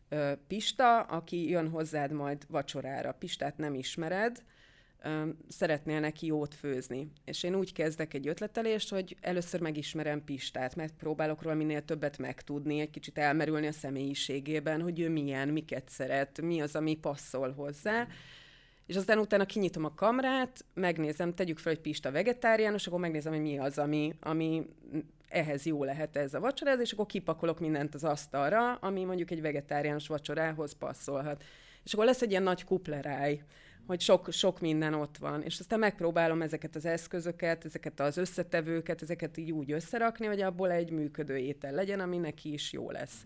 [0.09, 3.11] ö, Pista, aki jön hozzád majd vacsorára.
[3.11, 4.43] Pistát nem ismered,
[5.47, 7.11] szeretnél neki jót főzni.
[7.25, 12.17] És én úgy kezdek egy ötletelést, hogy először megismerem Pistát, mert próbálok róla minél többet
[12.17, 17.51] megtudni, egy kicsit elmerülni a személyiségében, hogy ő milyen, miket szeret, mi az, ami passzol
[17.51, 18.07] hozzá.
[18.85, 23.41] És aztán utána kinyitom a kamrát, megnézem, tegyük fel, hogy Pista vegetáriánus, akkor megnézem, hogy
[23.41, 24.67] mi az, ami, ami
[25.27, 29.41] ehhez jó lehet ez a vacsora, és akkor kipakolok mindent az asztalra, ami mondjuk egy
[29.41, 31.43] vegetáriánus vacsorához passzolhat.
[31.83, 33.41] És akkor lesz egy ilyen nagy kupleráj,
[33.89, 35.41] hogy sok, sok minden ott van.
[35.41, 40.71] És aztán megpróbálom ezeket az eszközöket, ezeket az összetevőket, ezeket így úgy összerakni, hogy abból
[40.71, 43.25] egy működő étel legyen, ami neki is jó lesz.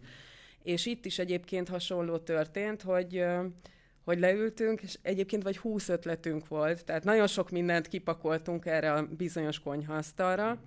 [0.64, 3.26] És itt is egyébként hasonló történt, hogy
[4.04, 9.08] hogy leültünk, és egyébként vagy 20 ötletünk volt, tehát nagyon sok mindent kipakoltunk erre a
[9.18, 10.60] bizonyos konyhaasztalra,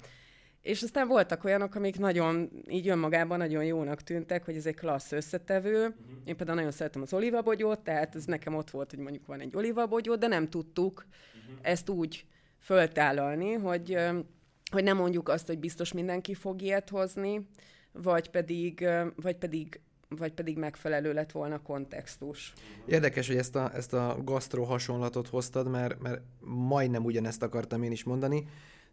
[0.67, 5.13] és aztán voltak olyanok, amik nagyon, így önmagában nagyon jónak tűntek, hogy ez egy klassz
[5.13, 5.79] összetevő.
[5.79, 5.95] Uh-huh.
[6.25, 9.57] Én például nagyon szeretem az olivabogyót, tehát ez nekem ott volt, hogy mondjuk van egy
[9.57, 11.59] olivabogyó, de nem tudtuk uh-huh.
[11.63, 12.27] ezt úgy
[12.59, 13.99] föltállalni, hogy,
[14.71, 17.49] hogy nem mondjuk azt, hogy biztos mindenki fog ilyet hozni,
[17.93, 22.53] vagy pedig, vagy pedig vagy pedig megfelelő lett volna a kontextus.
[22.87, 27.93] Érdekes, hogy ezt a, ezt a gasztró hasonlatot hoztad, mert, mert majdnem ugyanezt akartam én
[27.93, 28.47] is mondani.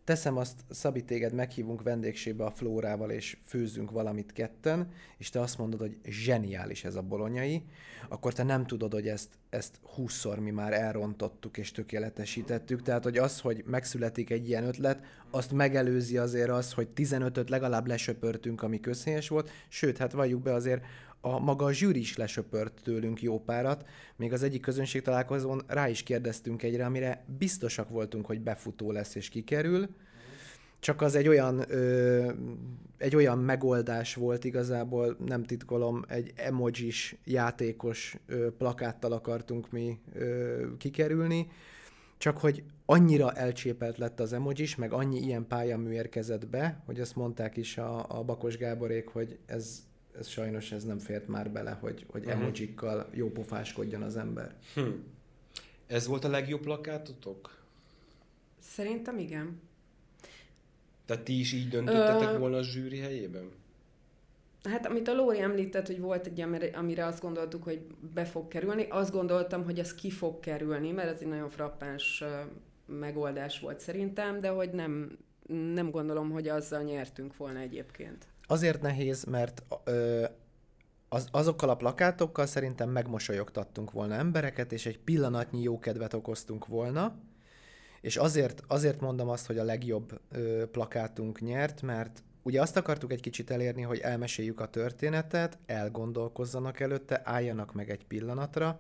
[0.03, 5.57] Teszem azt, Szabi, téged meghívunk vendégségbe a Flórával, és főzzünk valamit ketten, és te azt
[5.57, 7.63] mondod, hogy zseniális ez a bolonyai,
[8.09, 12.81] akkor te nem tudod, hogy ezt, ezt húszszor mi már elrontottuk és tökéletesítettük.
[12.81, 17.87] Tehát, hogy az, hogy megszületik egy ilyen ötlet, azt megelőzi azért az, hogy 15-öt legalább
[17.87, 20.83] lesöpörtünk, ami közhelyes volt, sőt, hát valljuk be azért
[21.25, 23.85] a maga a zsűri is lesöpört tőlünk jó párat.
[24.15, 29.15] Még az egyik közönség találkozón rá is kérdeztünk egyre, amire biztosak voltunk, hogy befutó lesz
[29.15, 29.89] és kikerül.
[30.79, 32.31] Csak az egy olyan, ö,
[32.97, 40.63] egy olyan megoldás volt igazából, nem titkolom, egy emojis játékos ö, plakáttal akartunk mi ö,
[40.77, 41.47] kikerülni,
[42.17, 47.15] csak hogy annyira elcsépelt lett az emojis, meg annyi ilyen pályamű érkezett be, hogy azt
[47.15, 49.83] mondták is a, a Bakos Gáborék, hogy ez,
[50.17, 52.41] ez sajnos ez nem fért már bele, hogy, hogy uh-huh.
[52.41, 54.55] emojikkal jó pofáskodjon az ember.
[54.73, 54.89] Hm.
[55.87, 57.61] Ez volt a legjobb plakátotok?
[58.59, 59.61] Szerintem igen.
[61.05, 62.37] Tehát ti is így döntöttetek Ö...
[62.37, 63.51] volna a zsűri helyében?
[64.63, 67.81] Hát amit a Lóri említett, hogy volt egy, amire, amire azt gondoltuk, hogy
[68.13, 72.23] be fog kerülni, azt gondoltam, hogy az ki fog kerülni, mert ez egy nagyon frappáns
[72.85, 75.17] megoldás volt szerintem, de hogy nem,
[75.73, 78.25] nem gondolom, hogy azzal nyertünk volna egyébként.
[78.53, 80.25] Azért nehéz, mert ö,
[81.09, 87.15] az, azokkal a plakátokkal szerintem megmosolyogtattunk volna embereket, és egy pillanatnyi jókedvet okoztunk volna,
[88.01, 93.11] és azért, azért mondom azt, hogy a legjobb ö, plakátunk nyert, mert ugye azt akartuk
[93.11, 98.79] egy kicsit elérni, hogy elmeséljük a történetet, elgondolkozzanak előtte, álljanak meg egy pillanatra,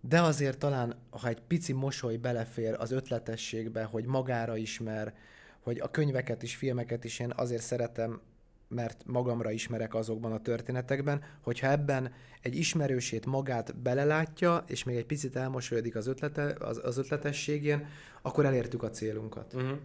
[0.00, 5.14] de azért talán, ha egy pici mosoly belefér az ötletességbe, hogy magára ismer,
[5.60, 8.20] hogy a könyveket is, filmeket is én azért szeretem
[8.68, 15.06] mert magamra ismerek azokban a történetekben, hogyha ebben egy ismerősét magát belelátja, és még egy
[15.06, 17.86] picit elmosolyodik az, ötlete, az, az ötletességén,
[18.22, 19.54] akkor elértük a célunkat.
[19.54, 19.78] Uh-huh.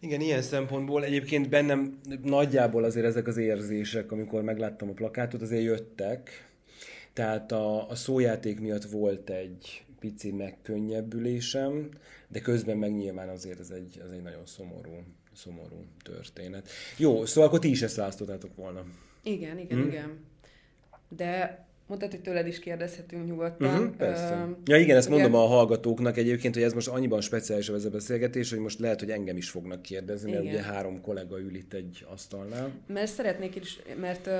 [0.00, 5.62] Igen, ilyen szempontból egyébként bennem nagyjából azért ezek az érzések, amikor megláttam a plakátot, azért
[5.62, 6.48] jöttek.
[7.12, 11.88] Tehát a, a szójáték miatt volt egy pici megkönnyebbülésem,
[12.28, 15.04] de közben meg nyilván azért ez egy, ez egy nagyon szomorú
[15.34, 16.68] szomorú történet.
[16.96, 18.84] Jó, szóval akkor ti is ezt választottátok volna.
[19.22, 19.88] Igen, igen, hmm?
[19.88, 20.24] igen.
[21.08, 23.78] De mondtad, hogy tőled is kérdezhetünk nyugodtan.
[23.78, 24.34] Uh-huh, persze.
[24.34, 25.22] Uh, ja igen, ezt ugye...
[25.22, 29.00] mondom a hallgatóknak egyébként, hogy ez most annyiban speciális ez a beszélgetés, hogy most lehet,
[29.00, 30.54] hogy engem is fognak kérdezni, mert igen.
[30.54, 32.70] ugye három kollega ül itt egy asztalnál.
[32.86, 34.30] Mert szeretnék is, mert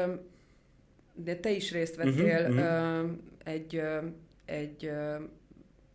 [1.14, 3.10] de te is részt mhm, vettél uh-huh, uh,
[3.44, 3.82] egy,
[4.44, 4.90] egy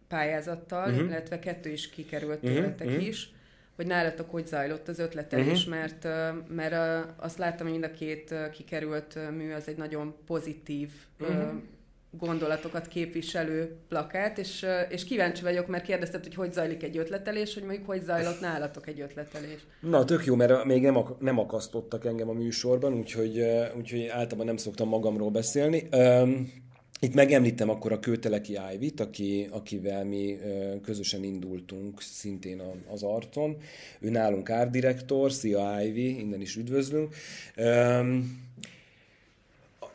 [0.07, 1.07] pályázattal, uh-huh.
[1.07, 3.07] illetve kettő is kikerült tőletek uh-huh.
[3.07, 3.33] is
[3.79, 5.79] hogy nálatok hogy zajlott az ötletelés, uh-huh.
[5.79, 6.07] mert,
[6.55, 10.89] mert azt láttam, hogy mind a két kikerült mű az egy nagyon pozitív
[11.19, 11.47] uh-huh.
[12.11, 17.63] gondolatokat képviselő plakát, és, és kíváncsi vagyok, mert kérdezted, hogy hogy zajlik egy ötletelés, hogy
[17.63, 19.65] mondjuk hogy zajlott nálatok egy ötletelés.
[19.79, 23.43] Na, tök jó, mert még nem, ak- nem akasztottak engem a műsorban, úgyhogy,
[23.77, 25.87] úgyhogy általában nem szoktam magamról beszélni.
[25.91, 26.51] Um,
[26.99, 30.37] itt megemlítem akkor a Kőteleki Ivy-t, aki, akivel mi
[30.81, 33.57] közösen indultunk szintén az arcon.
[33.99, 37.15] Ő nálunk árdirektor, szia Ivy, innen is üdvözlünk.
[37.57, 38.47] Um,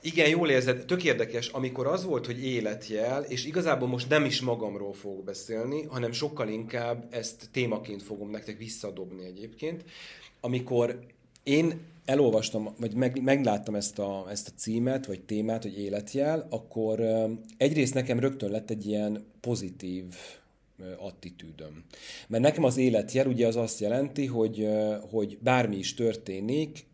[0.00, 4.40] igen, jól érzed, tök érdekes, amikor az volt, hogy életjel, és igazából most nem is
[4.40, 9.84] magamról fogok beszélni, hanem sokkal inkább ezt témaként fogom nektek visszadobni egyébként.
[10.40, 10.98] Amikor
[11.42, 17.00] én elolvastam, vagy meg, megláttam ezt a, ezt a címet, vagy témát, hogy életjel, akkor
[17.56, 20.04] egyrészt nekem rögtön lett egy ilyen pozitív
[20.98, 21.84] attitűdöm.
[22.28, 24.68] Mert nekem az életjel ugye az azt jelenti, hogy,
[25.10, 26.86] hogy bármi is történik,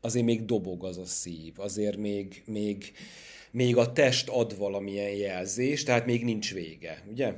[0.00, 2.92] azért még dobog az a szív, azért még, még,
[3.50, 7.34] még a test ad valamilyen jelzést, tehát még nincs vége, ugye?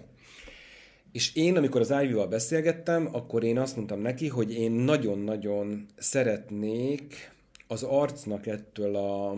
[1.12, 7.34] És én, amikor az Ivy-val beszélgettem, akkor én azt mondtam neki, hogy én nagyon-nagyon szeretnék
[7.66, 9.36] az arcnak ettől a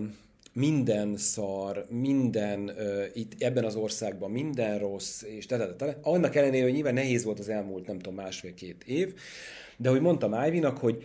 [0.53, 6.35] minden szar, minden uh, itt ebben az országban, minden rossz, és te, te, te, annak
[6.35, 9.15] ellenére, hogy nyilván nehéz volt az elmúlt, nem tudom, másfél-két év,
[9.77, 11.05] de hogy mondtam Ivy-nak, hogy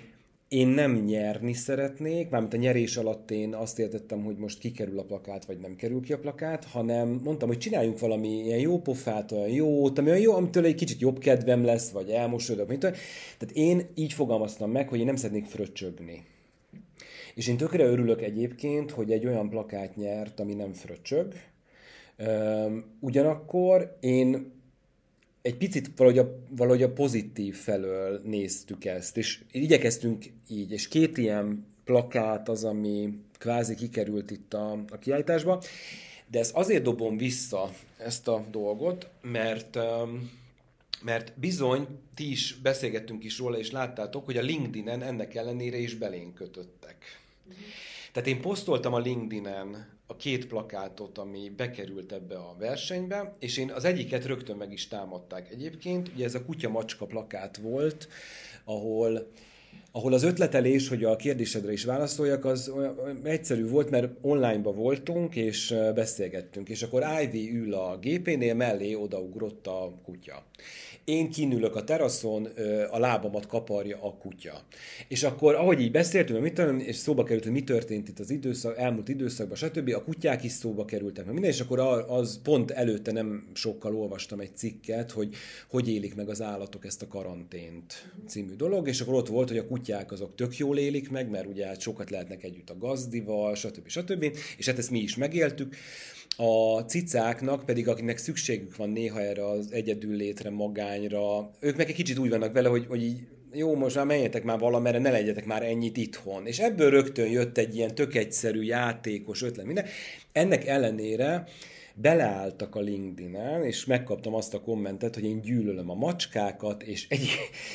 [0.54, 5.04] én nem nyerni szeretnék, mármint a nyerés alatt én azt értettem, hogy most kikerül a
[5.04, 9.32] plakát, vagy nem kerül ki a plakát, hanem mondtam, hogy csináljunk valami ilyen jó pofát,
[9.32, 13.52] olyan jót, ami olyan jó, amitől egy kicsit jobb kedvem lesz, vagy elmosodok, mint Tehát
[13.54, 16.24] én így fogalmaztam meg, hogy én nem szeretnék fröccsögni.
[17.36, 21.34] És én tökre örülök egyébként, hogy egy olyan plakát nyert, ami nem fröccsög.
[23.00, 24.52] Ugyanakkor én
[25.44, 31.18] egy picit valahogy a, valahogy a pozitív felől néztük ezt, és igyekeztünk így, és két
[31.18, 35.64] ilyen plakát az, ami kvázi kikerült itt a, a kiállításba,
[36.28, 39.78] de ezt azért dobom vissza, ezt a dolgot, mert
[41.02, 45.96] mert bizony, ti is beszélgettünk is róla, és láttátok, hogy a LinkedIn-en ennek ellenére is
[45.96, 47.22] belénk kötöttek.
[48.12, 53.72] Tehát én posztoltam a LinkedIn-en a két plakátot, ami bekerült ebbe a versenybe, és én
[53.72, 56.12] az egyiket rögtön meg is támadták egyébként.
[56.16, 58.08] Ugye ez a kutya-macska plakát volt,
[58.66, 59.32] ahol
[59.96, 62.72] ahol az ötletelés, hogy a kérdésedre is válaszoljak, az
[63.24, 69.68] egyszerű volt, mert onlineba voltunk, és beszélgettünk, és akkor Ivy ül a gépénél, mellé odaugrott
[69.68, 70.44] a kutya
[71.06, 72.48] én kinülök a teraszon,
[72.92, 74.62] a lábamat kaparja a kutya.
[75.08, 78.30] És akkor, ahogy így beszéltünk, mit tudom, és szóba került, hogy mi történt itt az
[78.30, 82.72] időszak, elmúlt időszakban, stb., a kutyák is szóba kerültek, meg minden, és akkor az pont
[82.72, 85.36] előtte nem sokkal olvastam egy cikket, hogy
[85.70, 89.58] hogy élik meg az állatok ezt a karantént című dolog, és akkor ott volt, hogy
[89.58, 93.56] a kutyák azok tök jól élik meg, mert ugye hát sokat lehetnek együtt a gazdival,
[93.56, 93.88] stb.
[93.88, 94.38] stb.
[94.58, 95.76] És hát ezt mi is megéltük.
[96.38, 101.96] A cicáknak pedig, akiknek szükségük van néha erre az egyedül létre, magányra, ők meg egy
[101.96, 105.46] kicsit úgy vannak vele, hogy, hogy így, jó, most már menjetek már valamerre, ne legyetek
[105.46, 106.48] már ennyit itthon.
[106.48, 109.86] És ebből rögtön jött egy ilyen tök egyszerű, játékos ötlet, minden.
[110.32, 111.48] Ennek ellenére
[111.96, 117.30] beleálltak a LinkedIn-en, és megkaptam azt a kommentet, hogy én gyűlölöm a macskákat, és, egy,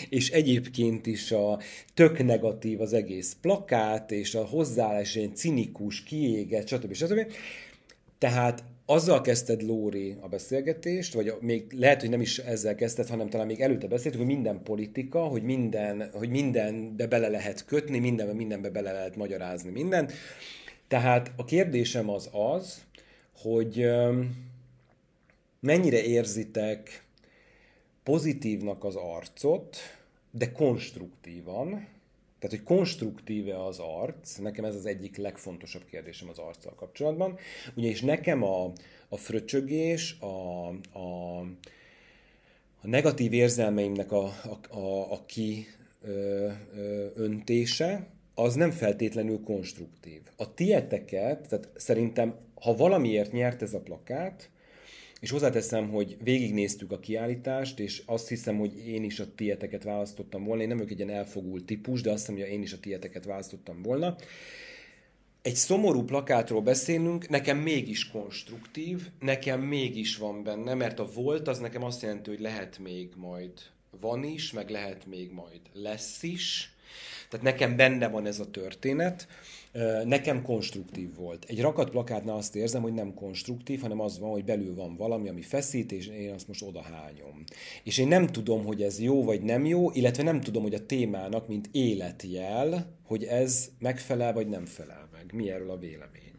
[0.08, 1.58] és egyébként is a
[1.94, 6.94] tök negatív az egész plakát, és a hozzáállás ilyen cinikus, kiégett, stb.
[6.94, 7.32] stb.
[8.18, 13.28] Tehát azzal kezdted, Lóri, a beszélgetést, vagy még lehet, hogy nem is ezzel kezdted, hanem
[13.28, 18.32] talán még előtte beszéltünk, hogy minden politika, hogy, minden, hogy mindenbe bele lehet kötni, mindenbe,
[18.32, 20.12] mindenbe bele lehet magyarázni mindent.
[20.88, 22.82] Tehát a kérdésem az az,
[23.36, 23.86] hogy
[25.60, 27.04] mennyire érzitek
[28.02, 29.76] pozitívnak az arcot,
[30.30, 31.86] de konstruktívan,
[32.38, 37.38] tehát, hogy konstruktíve az arc, nekem ez az egyik legfontosabb kérdésem az arccal kapcsolatban.
[37.74, 38.72] Ugyanis nekem a,
[39.08, 41.38] a fröcsögés, a, a,
[42.80, 45.66] a negatív érzelmeimnek a, a, a, a ki
[46.02, 50.20] ö, ö, öntése, az nem feltétlenül konstruktív.
[50.36, 54.50] A tieteket, tehát szerintem, ha valamiért nyert ez a plakát,
[55.20, 60.44] és hozzáteszem, hogy végignéztük a kiállítást, és azt hiszem, hogy én is a tieteket választottam
[60.44, 60.62] volna.
[60.62, 63.24] Én nem vagyok egy ilyen elfogult típus, de azt hiszem, hogy én is a tieteket
[63.24, 64.16] választottam volna.
[65.42, 71.58] Egy szomorú plakátról beszélünk, nekem mégis konstruktív, nekem mégis van benne, mert a volt az
[71.58, 73.52] nekem azt jelenti, hogy lehet még majd
[74.00, 76.72] van is, meg lehet még majd lesz is.
[77.28, 79.28] Tehát nekem benne van ez a történet
[80.04, 81.44] nekem konstruktív volt.
[81.44, 85.28] Egy rakat plakátnál azt érzem, hogy nem konstruktív, hanem az van, hogy belül van valami,
[85.28, 87.44] ami feszít, és én azt most odahányom.
[87.84, 90.86] És én nem tudom, hogy ez jó vagy nem jó, illetve nem tudom, hogy a
[90.86, 95.32] témának, mint életjel, hogy ez megfelel vagy nem felel meg.
[95.32, 96.32] Mi erről a vélemény?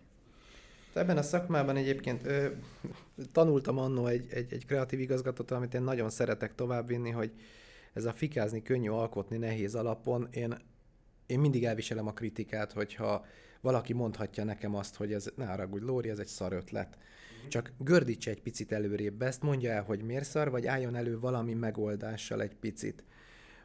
[0.93, 2.47] Ebben a szakmában egyébként ö,
[3.31, 7.31] tanultam annó egy, egy, egy kreatív igazgatótól, amit én nagyon szeretek továbbvinni, hogy
[7.93, 10.27] ez a fikázni könnyű alkotni nehéz alapon.
[10.31, 10.57] Én
[11.29, 13.25] én mindig elviselem a kritikát, hogyha
[13.61, 16.97] valaki mondhatja nekem azt, hogy ez, ne haragudj, Lóri, ez egy szar ötlet.
[17.47, 21.53] Csak gördíts egy picit előrébb ezt, mondja el, hogy miért szar, vagy álljon elő valami
[21.53, 23.03] megoldással egy picit.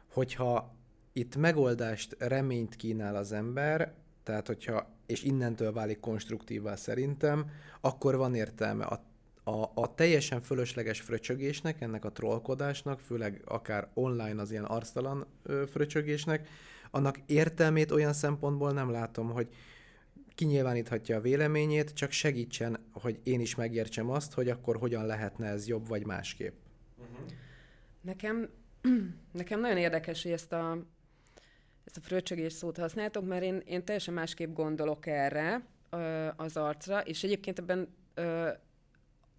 [0.07, 0.75] Hogyha
[1.13, 7.49] itt megoldást, reményt kínál az ember, tehát hogyha, és innentől válik konstruktívvá szerintem,
[7.81, 8.85] akkor van értelme.
[8.85, 9.03] A,
[9.43, 15.63] a, a teljesen fölösleges fröcsögésnek, ennek a trollkodásnak, főleg akár online az ilyen arctalan ö,
[15.71, 16.47] fröcsögésnek,
[16.95, 19.47] annak értelmét olyan szempontból nem látom, hogy
[20.35, 25.67] kinyilváníthatja a véleményét, csak segítsen, hogy én is megértsem azt, hogy akkor hogyan lehetne ez
[25.67, 26.53] jobb vagy másképp.
[26.97, 27.25] Uh-huh.
[28.01, 28.49] Nekem,
[29.31, 30.77] nekem nagyon érdekes, hogy ezt a,
[31.85, 35.65] ezt a fröccsögés szót használtok, mert én, én teljesen másképp gondolok erre
[36.35, 37.87] az arcra, és egyébként ebben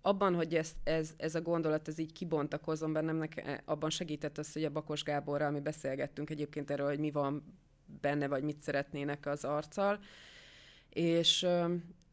[0.07, 4.53] abban, hogy ez, ez, ez a gondolat ez így kibontakozom bennem, nekem, abban segített az,
[4.53, 7.59] hogy a Bakos Gáborral mi beszélgettünk egyébként erről, hogy mi van
[8.01, 9.99] benne, vagy mit szeretnének az arccal.
[10.91, 11.47] És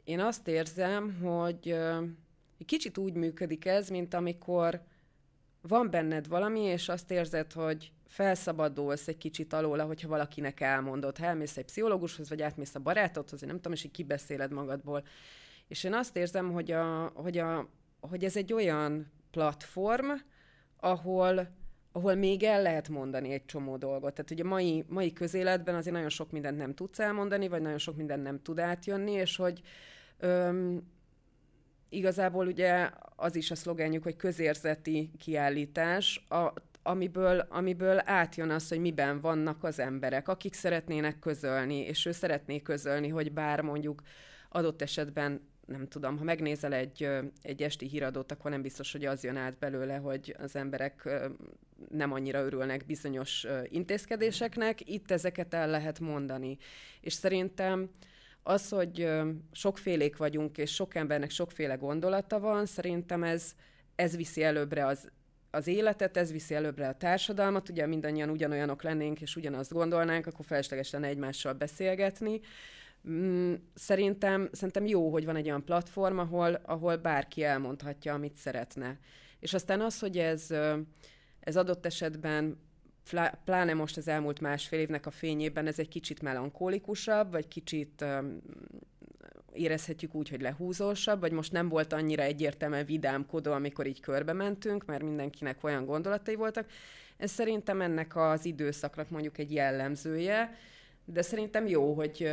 [0.04, 2.04] én azt érzem, hogy ö,
[2.66, 4.82] kicsit úgy működik ez, mint amikor
[5.62, 11.18] van benned valami, és azt érzed, hogy felszabadulsz egy kicsit alól, hogyha valakinek elmondod.
[11.18, 15.04] Ha elmész egy pszichológushoz, vagy átmész a barátodhoz, vagy nem tudom, és így kibeszéled magadból.
[15.68, 17.70] És én azt érzem, hogy, a, hogy, a,
[18.10, 20.10] hogy ez egy olyan platform,
[20.78, 21.48] ahol,
[21.92, 24.14] ahol még el lehet mondani egy csomó dolgot.
[24.14, 27.78] Tehát ugye a mai, mai közéletben azért nagyon sok mindent nem tudsz elmondani, vagy nagyon
[27.78, 29.62] sok mindent nem tud átjönni, és hogy
[30.18, 30.92] öm,
[31.90, 38.80] igazából ugye az is a szlogenjük, hogy közérzeti kiállítás, a, amiből, amiből átjön az, hogy
[38.80, 44.02] miben vannak az emberek, akik szeretnének közölni, és ő szeretné közölni, hogy bár mondjuk
[44.50, 47.10] adott esetben nem tudom, ha megnézel egy,
[47.42, 51.10] egy esti híradót, akkor nem biztos, hogy az jön át belőle, hogy az emberek
[51.90, 54.90] nem annyira örülnek bizonyos intézkedéseknek.
[54.90, 56.58] Itt ezeket el lehet mondani.
[57.02, 57.90] És szerintem
[58.44, 59.10] az, hogy
[59.52, 63.56] sokfélék vagyunk, és sok embernek sokféle gondolata van, szerintem ez,
[63.96, 65.12] ez viszi előbbre az,
[65.52, 70.46] az életet, ez viszi előbbre a társadalmat, ugye mindannyian ugyanolyanok lennénk, és ugyanazt gondolnánk, akkor
[70.46, 72.40] felesleges lenne egymással beszélgetni.
[73.10, 79.00] Mm, szerintem, szerintem jó, hogy van egy olyan platform, ahol, ahol bárki elmondhatja, amit szeretne.
[79.40, 80.52] És aztán az, hogy ez,
[81.40, 82.58] ez adott esetben
[83.46, 88.42] pláne most az elmúlt másfél évnek a fényében ez egy kicsit melankólikusabb, vagy kicsit um,
[89.54, 94.86] érezhetjük úgy, hogy lehúzósabb, vagy most nem volt annyira egyértelműen vidámkodó, amikor így körbe mentünk,
[94.86, 96.70] mert mindenkinek olyan gondolatai voltak.
[97.18, 100.58] Ez szerintem ennek az időszaknak mondjuk egy jellemzője,
[101.06, 102.30] de szerintem jó, hogy,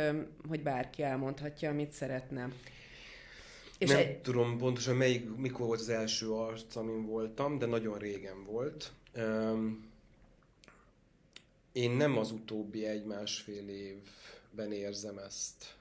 [0.47, 2.49] hogy bárki elmondhatja, amit szeretne.
[3.77, 4.21] És nem egy...
[4.21, 8.91] tudom pontosan melyik, mikor volt az első arc, amin voltam, de nagyon régen volt.
[9.15, 9.89] Um,
[11.71, 15.75] én nem az utóbbi egy-másfél évben érzem ezt.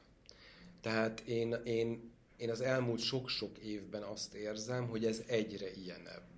[0.80, 6.30] Tehát én, én, én az elmúlt sok-sok évben azt érzem, hogy ez egyre ilyenebb.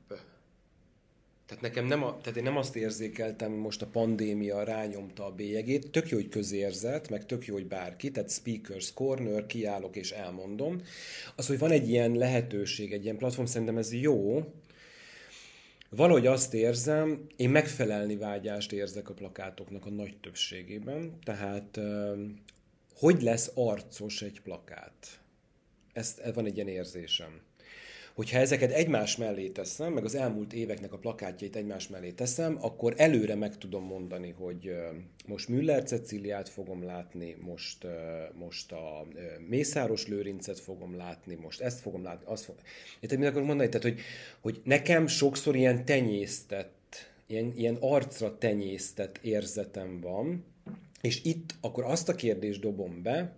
[1.52, 5.90] Tehát nekem nem, a, tehát én nem azt érzékeltem, most a pandémia rányomta a bélyegét,
[5.90, 10.82] tök jó, hogy közérzet, meg tök jó, hogy bárki, tehát speakers corner, kiállok és elmondom.
[11.36, 14.44] Az, hogy van egy ilyen lehetőség, egy ilyen platform, szerintem ez jó,
[15.88, 21.80] Valahogy azt érzem, én megfelelni vágyást érzek a plakátoknak a nagy többségében, tehát
[22.94, 25.20] hogy lesz arcos egy plakát?
[25.92, 27.40] Ezt, van egy ilyen érzésem.
[28.14, 32.94] Hogyha ezeket egymás mellé teszem, meg az elmúlt éveknek a plakátjait egymás mellé teszem, akkor
[32.96, 34.74] előre meg tudom mondani, hogy
[35.26, 37.86] most Müller Ceciliát fogom látni, most,
[38.38, 39.06] most a
[39.48, 42.62] Mészáros Lőrincet fogom látni, most ezt fogom látni, azt fogom...
[43.00, 43.68] Érted, mit akarok mondani?
[43.68, 44.00] Tehát, hogy,
[44.40, 50.44] hogy nekem sokszor ilyen tenyésztett, ilyen, ilyen arcra tenyésztett érzetem van,
[51.00, 53.34] és itt akkor azt a kérdést dobom be,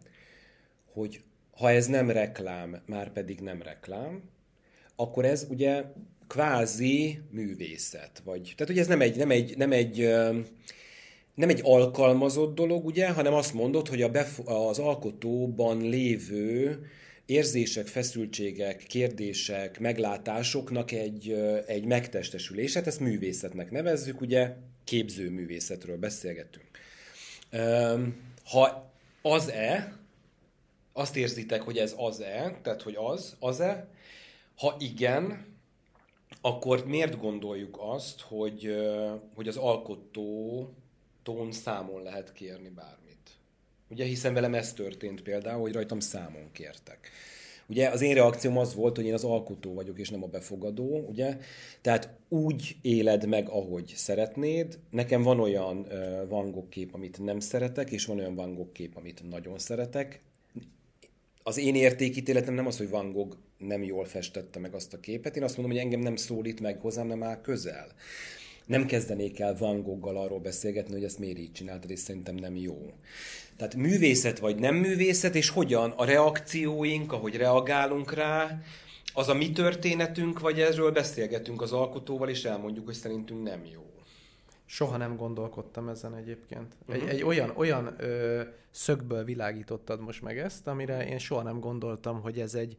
[0.93, 4.22] hogy ha ez nem reklám, már pedig nem reklám,
[4.97, 5.84] akkor ez ugye
[6.26, 9.99] kvázi művészet, vagy, tehát ugye ez nem egy, nem egy, nem egy,
[11.34, 16.78] nem egy alkalmazott dolog, ugye, hanem azt mondod, hogy a bef- az alkotóban lévő
[17.26, 21.30] érzések, feszültségek, kérdések, meglátásoknak egy,
[21.66, 26.66] egy megtestesülése, ezt művészetnek nevezzük, ugye, képzőművészetről beszélgetünk.
[28.45, 28.90] Ha
[29.22, 29.99] az-e,
[30.92, 33.88] azt érzitek, hogy ez az-e, tehát hogy az, az-e,
[34.57, 35.47] ha igen,
[36.41, 38.75] akkor miért gondoljuk azt, hogy,
[39.35, 40.69] hogy az alkotó
[41.23, 43.31] tón számon lehet kérni bármit?
[43.89, 47.11] Ugye, hiszen velem ez történt például, hogy rajtam számon kértek.
[47.67, 51.05] Ugye az én reakcióm az volt, hogy én az alkotó vagyok, és nem a befogadó,
[51.09, 51.39] ugye?
[51.81, 54.79] Tehát úgy éled meg, ahogy szeretnéd.
[54.91, 55.87] Nekem van olyan
[56.29, 60.21] Van Gogh kép, amit nem szeretek, és van olyan Van Gogh kép, amit nagyon szeretek.
[61.43, 63.37] Az én értékítéletem nem az, hogy Van Gogh
[63.67, 65.37] nem jól festette meg azt a képet.
[65.37, 67.87] Én azt mondom, hogy engem nem szólít meg, hozzám nem áll közel.
[68.67, 72.57] Nem kezdenék el Van Goggal arról beszélgetni, hogy ezt miért így csináltad, és szerintem nem
[72.57, 72.93] jó.
[73.57, 78.62] Tehát művészet vagy nem művészet, és hogyan a reakcióink, ahogy reagálunk rá,
[79.15, 83.83] az a mi történetünk, vagy erről beszélgetünk az alkotóval, és elmondjuk, hogy szerintünk nem jó.
[84.67, 86.77] Soha nem gondolkodtam ezen egyébként.
[86.89, 87.11] Egy, uh-huh.
[87.11, 92.41] egy olyan, olyan ö, szögből világítottad most meg ezt, amire én soha nem gondoltam, hogy
[92.41, 92.77] ez egy,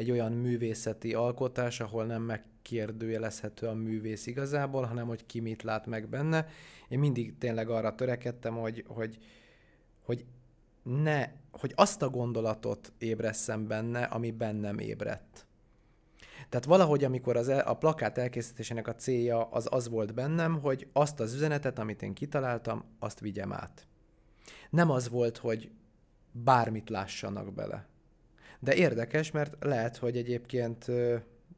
[0.00, 5.86] egy olyan művészeti alkotás, ahol nem megkérdőjelezhető a művész igazából, hanem hogy ki mit lát
[5.86, 6.46] meg benne.
[6.88, 9.18] Én mindig tényleg arra törekedtem, hogy, hogy,
[10.02, 10.24] hogy
[10.82, 15.46] ne, hogy azt a gondolatot ébresszem benne, ami bennem ébredt.
[16.48, 20.88] Tehát valahogy, amikor az el, a plakát elkészítésének a célja az az volt bennem, hogy
[20.92, 23.86] azt az üzenetet, amit én kitaláltam, azt vigyem át.
[24.70, 25.70] Nem az volt, hogy
[26.32, 27.88] bármit lássanak bele.
[28.60, 30.86] De érdekes, mert lehet, hogy egyébként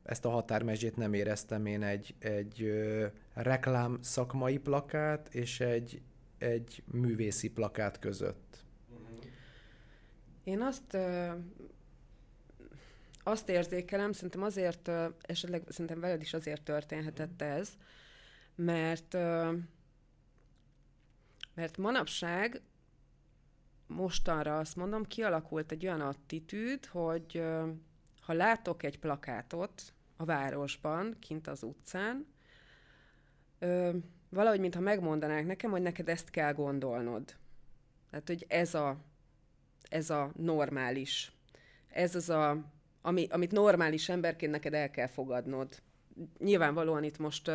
[0.02, 6.02] ezt a határmezsét nem éreztem én egy, egy ö, reklám szakmai plakát és egy,
[6.38, 8.64] egy művészi plakát között.
[10.44, 11.32] Én azt ö,
[13.22, 17.70] azt érzékelem, szerintem azért, ö, esetleg szerintem veled is azért történhetett ez,
[18.54, 19.52] mert ö,
[21.54, 22.60] mert manapság
[23.94, 27.42] mostanra azt mondom, kialakult egy olyan attitűd, hogy
[28.20, 29.82] ha látok egy plakátot
[30.16, 32.26] a városban, kint az utcán,
[34.28, 37.36] valahogy mintha megmondanák nekem, hogy neked ezt kell gondolnod.
[38.10, 38.96] Tehát, hogy ez a,
[39.88, 41.32] ez a normális.
[41.88, 42.64] Ez az a,
[43.02, 45.82] ami, amit normális emberként neked el kell fogadnod.
[46.38, 47.50] Nyilvánvalóan itt most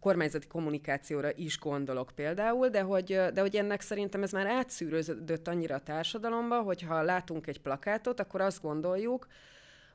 [0.00, 5.74] kormányzati kommunikációra is gondolok például, de hogy, de hogy ennek szerintem ez már átszűrődött annyira
[5.74, 9.26] a társadalomba, hogy ha látunk egy plakátot, akkor azt gondoljuk,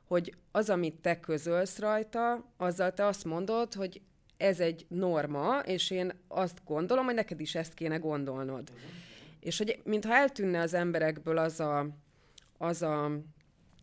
[0.04, 4.00] hogy az, amit te közölsz rajta, azzal te azt mondod, hogy
[4.36, 8.70] ez egy norma, és én azt gondolom, hogy neked is ezt kéne gondolnod.
[8.70, 8.90] Uh-huh.
[9.40, 11.86] És hogy mintha eltűnne az emberekből az a,
[12.58, 13.10] az a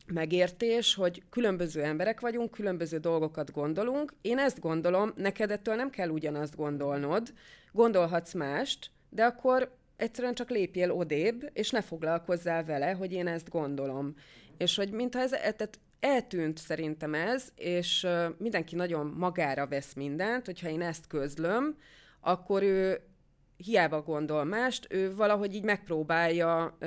[0.06, 4.14] megértés, hogy különböző emberek vagyunk, különböző dolgokat gondolunk.
[4.22, 7.34] Én ezt gondolom, neked ettől nem kell ugyanazt gondolnod,
[7.72, 13.50] gondolhatsz mást, de akkor egyszerűen csak lépjél odébb, és ne foglalkozzál vele, hogy én ezt
[13.50, 14.14] gondolom.
[14.58, 20.70] És hogy mintha ez, tehát eltűnt szerintem ez, és mindenki nagyon magára vesz mindent, hogyha
[20.70, 21.78] én ezt közlöm,
[22.22, 23.00] akkor ő
[23.58, 26.78] hiába gondol mást, ő valahogy így megpróbálja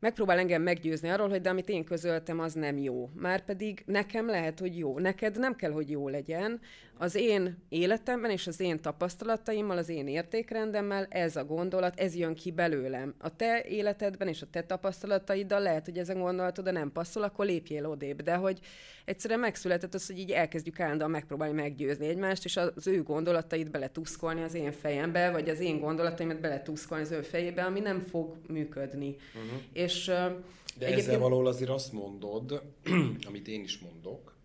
[0.00, 3.10] megpróbál engem meggyőzni arról, hogy de amit én közöltem, az nem jó.
[3.14, 4.98] Márpedig nekem lehet, hogy jó.
[4.98, 6.60] Neked nem kell, hogy jó legyen.
[7.00, 12.34] Az én életemben és az én tapasztalataimmal, az én értékrendemmel ez a gondolat, ez jön
[12.34, 13.14] ki belőlem.
[13.18, 17.46] A te életedben és a te tapasztalataiddal lehet, hogy ezen gondolatod de nem passzol, akkor
[17.46, 18.22] lépjél odébb.
[18.22, 18.58] De hogy
[19.04, 24.42] egyszerűen megszületett az, hogy így elkezdjük állandóan megpróbálni meggyőzni egymást, és az ő gondolatait beletuszkolni
[24.42, 29.16] az én fejembe, vagy az én gondolataimat beletuszkolni az ő fejébe, ami nem fog működni.
[29.34, 29.60] Uh-huh.
[29.72, 30.34] És, De
[30.78, 30.98] egyébként...
[30.98, 32.62] ezzel valahol azért azt mondod,
[33.28, 34.36] amit én is mondok,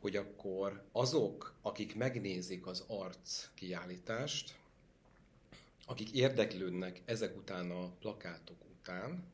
[0.00, 4.58] hogy akkor azok, akik megnézik az arc kiállítást,
[5.86, 9.24] akik érdeklődnek ezek után a plakátok után,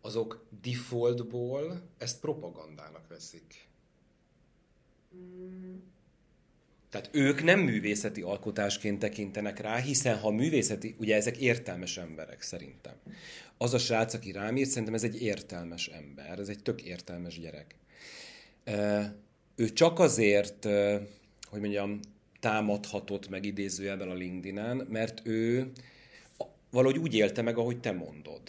[0.00, 3.68] azok defaultból ezt propagandának veszik.
[5.16, 5.76] Mm.
[6.90, 12.94] Tehát ők nem művészeti alkotásként tekintenek rá, hiszen ha művészeti, ugye ezek értelmes emberek szerintem.
[13.58, 17.40] Az a srác, aki rám írt, szerintem ez egy értelmes ember, ez egy tök értelmes
[17.40, 17.74] gyerek.
[19.60, 20.64] Ő csak azért,
[21.50, 22.00] hogy mondjam,
[22.40, 25.70] támadhatott meg idézőjelben a LinkedIn-en, mert ő
[26.70, 28.40] valahogy úgy élte meg, ahogy te mondod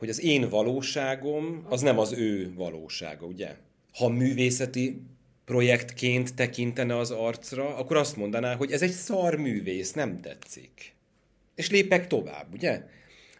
[0.00, 3.54] hogy az én valóságom az nem az ő valósága, ugye?
[3.92, 5.00] Ha művészeti
[5.44, 10.94] projektként tekintene az arcra, akkor azt mondaná, hogy ez egy szar művész, nem tetszik.
[11.54, 12.82] És lépek tovább, ugye?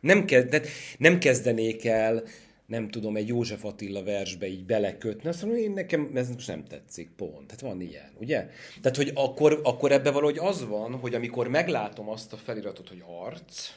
[0.00, 0.62] Nem, kezd,
[0.98, 2.22] nem kezdenék el,
[2.70, 6.64] nem tudom, egy József Attila versbe így belekötni, azt mondom, én nekem ez most nem
[6.64, 7.46] tetszik, pont.
[7.46, 8.48] Tehát van ilyen, ugye?
[8.80, 13.02] Tehát, hogy akkor, akkor ebbe valahogy az van, hogy amikor meglátom azt a feliratot, hogy
[13.24, 13.70] arc,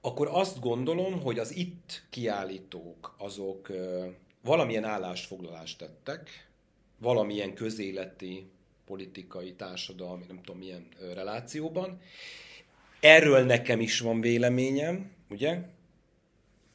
[0.00, 3.72] akkor azt gondolom, hogy az itt kiállítók azok
[4.42, 6.48] valamilyen állásfoglalást tettek,
[6.98, 8.46] valamilyen közéleti,
[8.86, 12.00] politikai, társadalmi, nem tudom milyen relációban.
[13.00, 15.58] Erről nekem is van véleményem, ugye?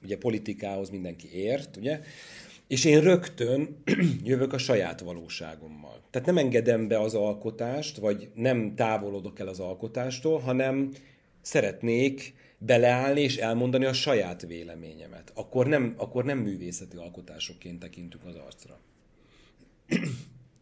[0.04, 2.02] Ugye politikához mindenki ért, ugye?
[2.68, 3.84] És én rögtön
[4.24, 6.02] jövök a saját valóságommal.
[6.10, 10.92] Tehát nem engedem be az alkotást, vagy nem távolodok el az alkotástól, hanem
[11.42, 15.32] szeretnék beleállni és elmondani a saját véleményemet.
[15.36, 18.80] Akkor nem, akkor nem művészeti alkotásokként tekintünk az arcra.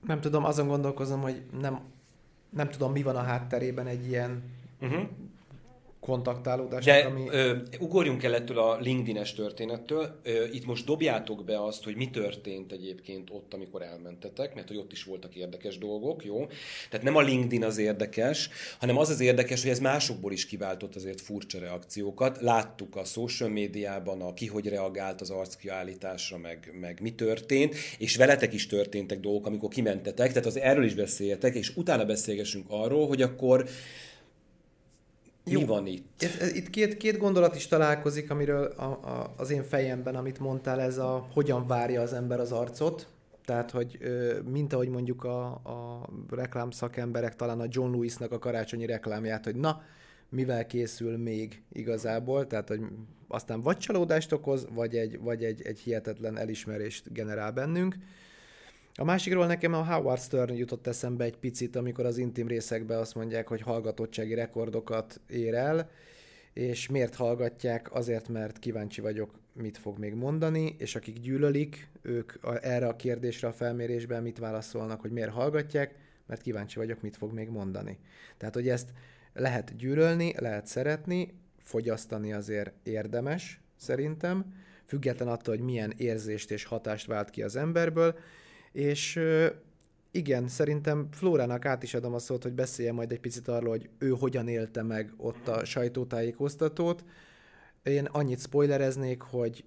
[0.08, 1.80] Nem tudom, azon gondolkozom, hogy nem,
[2.50, 4.44] nem tudom, mi van a hátterében egy ilyen
[4.82, 5.08] uh-huh
[6.08, 7.28] kontaktálódásnak, De ami...
[7.30, 10.20] ö, ugorjunk el ettől a LinkedIn-es történettől.
[10.24, 14.78] Ö, itt most dobjátok be azt, hogy mi történt egyébként ott, amikor elmentetek, mert hogy
[14.78, 16.48] ott is voltak érdekes dolgok, jó?
[16.90, 18.50] Tehát nem a LinkedIn az érdekes,
[18.80, 22.42] hanem az az érdekes, hogy ez másokból is kiváltott azért furcsa reakciókat.
[22.42, 28.16] Láttuk a social médiában, a ki hogy reagált az arckiállításra, meg, meg mi történt, és
[28.16, 33.08] veletek is történtek dolgok, amikor kimentetek, tehát az erről is beszéljetek, és utána beszélgessünk arról,
[33.08, 33.66] hogy akkor
[35.48, 35.60] jó.
[35.60, 36.06] Mi van itt?
[36.18, 40.40] Ez, ez, itt két, két gondolat is találkozik, amiről a, a, az én fejemben, amit
[40.40, 43.08] mondtál, ez a hogyan várja az ember az arcot.
[43.46, 43.98] Tehát, hogy
[44.52, 49.56] mint ahogy mondjuk a, a reklám szakemberek, talán a John Lewisnak a karácsonyi reklámját, hogy
[49.56, 49.82] na,
[50.30, 52.82] mivel készül még igazából, tehát hogy
[53.28, 57.96] aztán vagy csalódást okoz, vagy egy, vagy egy, egy hihetetlen elismerést generál bennünk.
[59.00, 63.16] A másikról nekem a Howard Stern jutott eszembe egy picit, amikor az intim részekben azt
[63.16, 65.90] mondják, hogy hallgatottsági rekordokat ér el,
[66.54, 67.96] és miért hallgatják?
[67.96, 73.48] Azért, mert kíváncsi vagyok, mit fog még mondani, és akik gyűlölik, ők erre a kérdésre
[73.48, 75.96] a felmérésben mit válaszolnak, hogy miért hallgatják,
[76.26, 77.98] mert kíváncsi vagyok, mit fog még mondani.
[78.38, 78.90] Tehát, hogy ezt
[79.34, 81.34] lehet gyűlölni, lehet szeretni,
[81.64, 84.54] fogyasztani azért érdemes, szerintem,
[84.86, 88.16] független attól, hogy milyen érzést és hatást vált ki az emberből,
[88.78, 89.20] és
[90.12, 93.90] igen, szerintem Flórának át is adom a szót, hogy beszélje majd egy picit arról, hogy
[93.98, 97.04] ő hogyan élte meg ott a sajtótájékoztatót.
[97.84, 99.66] Én annyit spoilereznék, hogy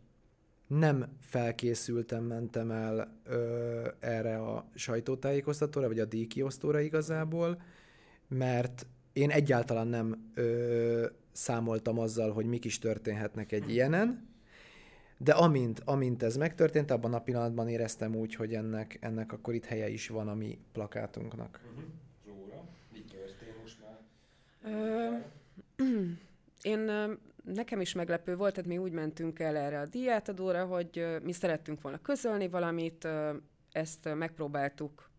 [0.66, 7.62] nem felkészültem, mentem el ö, erre a sajtótájékoztatóra, vagy a díjkiosztóra igazából,
[8.28, 14.29] mert én egyáltalán nem ö, számoltam azzal, hogy mik is történhetnek egy ilyenen,
[15.22, 19.64] de amint, amint ez megtörtént, abban a pillanatban éreztem úgy, hogy ennek, ennek akkor itt
[19.64, 21.60] helye is van a mi plakátunknak.
[21.64, 22.62] Uh-huh.
[22.92, 23.98] mi történt most már?
[24.72, 25.16] Ö,
[26.72, 26.90] én
[27.44, 31.80] nekem is meglepő volt, tehát mi úgy mentünk el erre a diátadóra, hogy mi szerettünk
[31.80, 33.08] volna közölni valamit,
[33.72, 35.10] ezt megpróbáltuk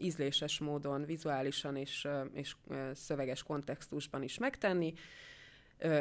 [0.00, 2.56] ízléses módon, vizuálisan és, és
[2.92, 4.92] szöveges kontextusban is megtenni.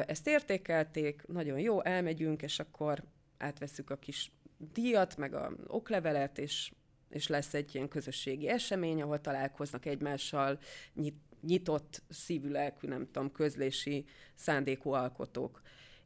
[0.05, 3.03] Ezt értékelték, nagyon jó, elmegyünk, és akkor
[3.37, 6.71] átveszük a kis díjat, meg a oklevelet, és,
[7.09, 10.59] és lesz egy ilyen közösségi esemény, ahol találkoznak egymással
[10.93, 15.61] nyit, nyitott szívű, lelkű, nem tudom, közlési szándékú alkotók.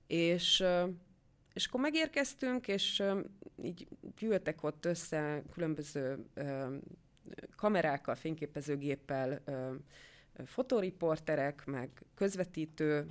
[0.08, 0.64] És,
[1.54, 3.04] és akkor megérkeztünk, és
[3.64, 6.26] így gyűltek ott össze különböző
[7.56, 9.44] kamerákkal, fényképezőgéppel,
[10.46, 13.08] fotoriporterek, meg közvetítő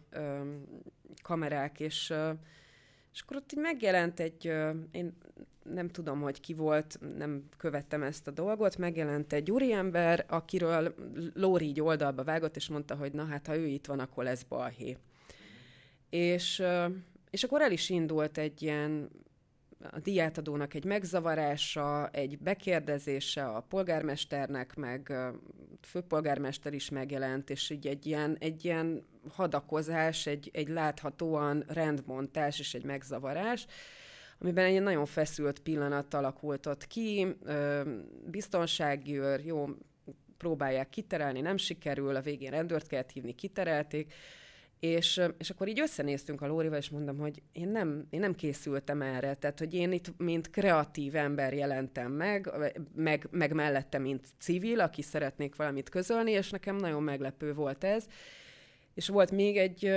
[1.23, 2.15] kamerák, és
[3.13, 4.45] és akkor ott így megjelent egy,
[4.91, 5.17] én
[5.63, 10.95] nem tudom, hogy ki volt, nem követtem ezt a dolgot, megjelent egy úriember, akiről
[11.35, 14.43] Lóri így oldalba vágott, és mondta, hogy na hát, ha ő itt van, akkor lesz
[14.43, 14.97] balhé.
[16.11, 16.63] És,
[17.31, 19.11] és akkor el is indult egy ilyen
[19.91, 25.13] a diátadónak egy megzavarása, egy bekérdezése a polgármesternek, meg
[25.81, 32.75] főpolgármester is megjelent, és így egy ilyen, egy ilyen hadakozás, egy, egy láthatóan rendbontás és
[32.75, 33.67] egy megzavarás,
[34.39, 37.37] amiben egy nagyon feszült pillanat alakult ott ki,
[38.25, 39.69] biztonságőr, jó,
[40.37, 44.13] próbálják kiterelni, nem sikerül, a végén rendőrt kellett hívni, kiterelték,
[44.81, 49.03] és, és akkor így összenéztünk a Lórival, és mondom, hogy én nem, én nem készültem
[49.03, 52.51] erre, tehát hogy én itt mint kreatív ember jelentem meg,
[52.95, 58.07] meg, meg mellette, mint civil, aki szeretnék valamit közölni, és nekem nagyon meglepő volt ez.
[58.95, 59.93] És volt még egy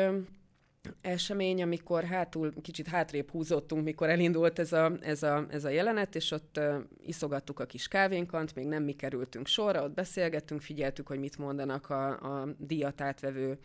[1.01, 6.15] esemény, amikor hátul, kicsit hátrébb húzottunk, mikor elindult ez a, ez a, ez a jelenet,
[6.15, 11.07] és ott ö, iszogattuk a kis kávénkant, még nem mi kerültünk sorra, ott beszélgettünk, figyeltük,
[11.07, 13.57] hogy mit mondanak a, a díjat átvevő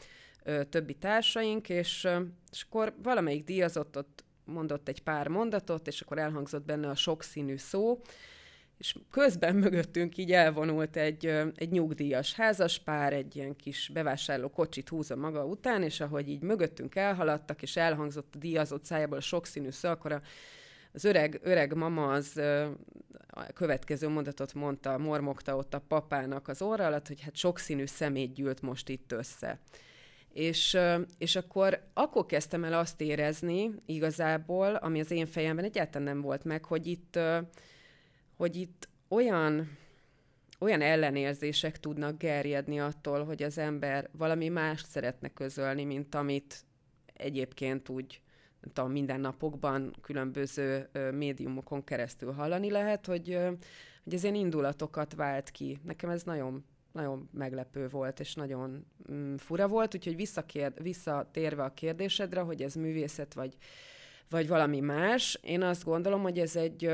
[0.68, 2.08] többi társaink, és,
[2.52, 7.56] és akkor valamelyik díjazott ott mondott egy pár mondatot, és akkor elhangzott benne a sokszínű
[7.56, 8.00] szó,
[8.78, 15.16] és közben mögöttünk így elvonult egy, egy nyugdíjas házaspár, egy ilyen kis bevásárló kocsit húzza
[15.16, 19.88] maga után, és ahogy így mögöttünk elhaladtak, és elhangzott a díjazott szájából a sokszínű szó,
[19.88, 20.20] akkor a,
[20.92, 22.40] az öreg, öreg mama az
[23.26, 28.34] a következő mondatot mondta, mormogta ott a papának az orra alatt, hogy hát sokszínű szemét
[28.34, 29.58] gyűlt most itt össze.
[30.32, 30.78] És,
[31.18, 36.44] és akkor, akkor kezdtem el azt érezni igazából, ami az én fejemben egyáltalán nem volt
[36.44, 37.18] meg, hogy itt,
[38.36, 39.78] hogy itt olyan,
[40.58, 46.64] olyan ellenérzések tudnak gerjedni attól, hogy az ember valami mást szeretne közölni, mint amit
[47.14, 48.20] egyébként úgy
[48.60, 53.38] nem tudom, mindennapokban különböző médiumokon keresztül hallani lehet, hogy,
[54.04, 55.78] hogy ez ilyen indulatokat vált ki.
[55.84, 61.74] Nekem ez nagyon nagyon meglepő volt, és nagyon mm, fura volt, úgyhogy visszakér, visszatérve a
[61.74, 63.56] kérdésedre, hogy ez művészet, vagy,
[64.28, 66.84] vagy valami más, én azt gondolom, hogy ez egy,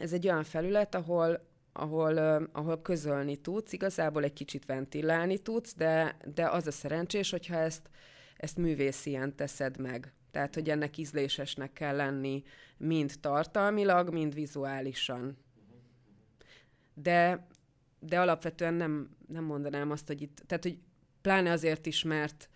[0.00, 2.18] ez egy olyan felület, ahol, ahol,
[2.52, 7.90] ahol közölni tudsz, igazából egy kicsit ventilálni tudsz, de, de az a szerencsés, hogyha ezt,
[8.36, 10.12] ezt művészien teszed meg.
[10.30, 12.42] Tehát, hogy ennek ízlésesnek kell lenni
[12.76, 15.36] mind tartalmilag, mind vizuálisan.
[16.94, 17.46] De
[18.06, 20.78] de alapvetően nem, nem mondanám azt, hogy itt, tehát hogy
[21.20, 22.48] pláne azért is, mert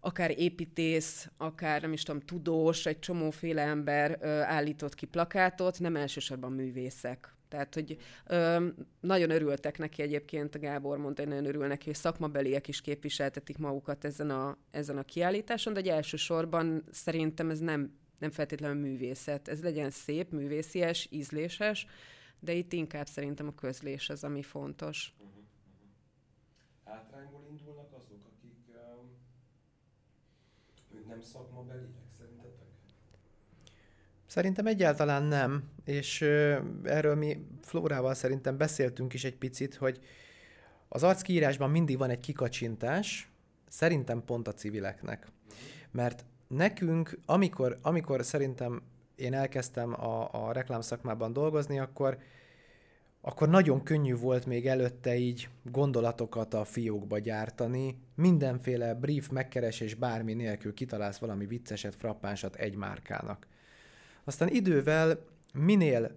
[0.00, 5.96] akár építész, akár nem is tudom, tudós, egy csomóféle ember ö, állított ki plakátot, nem
[5.96, 7.32] elsősorban művészek.
[7.48, 7.96] Tehát, hogy
[8.26, 8.66] ö,
[9.00, 14.04] nagyon örültek neki egyébként, a Gábor mondta, hogy nagyon örül hogy szakmabeliek is képviseltetik magukat
[14.04, 19.48] ezen a, ezen a kiállításon, de egy elsősorban szerintem ez nem, nem feltétlenül művészet.
[19.48, 21.86] Ez legyen szép, művészies, ízléses,
[22.40, 25.14] de itt inkább szerintem a közlés az, ami fontos.
[25.18, 25.44] Uh-huh, uh-huh.
[26.84, 28.56] Hátrányból indulnak azok, akik
[30.92, 32.06] uh, nem szakmabeliek?
[34.28, 36.20] Szerintem egyáltalán nem, és
[36.82, 40.00] erről mi Flórával szerintem beszéltünk is egy picit, hogy
[40.88, 43.30] az arckiírásban mindig van egy kikacsintás,
[43.68, 45.26] szerintem pont a civileknek.
[45.90, 48.82] Mert nekünk, amikor, amikor szerintem
[49.18, 52.18] én elkezdtem a, a reklámszakmában dolgozni, akkor,
[53.20, 60.34] akkor nagyon könnyű volt még előtte így gondolatokat a fiókba gyártani, mindenféle brief megkeresés bármi
[60.34, 63.46] nélkül kitalálsz valami vicceset, frappánsat egy márkának.
[64.24, 65.18] Aztán idővel
[65.52, 66.16] minél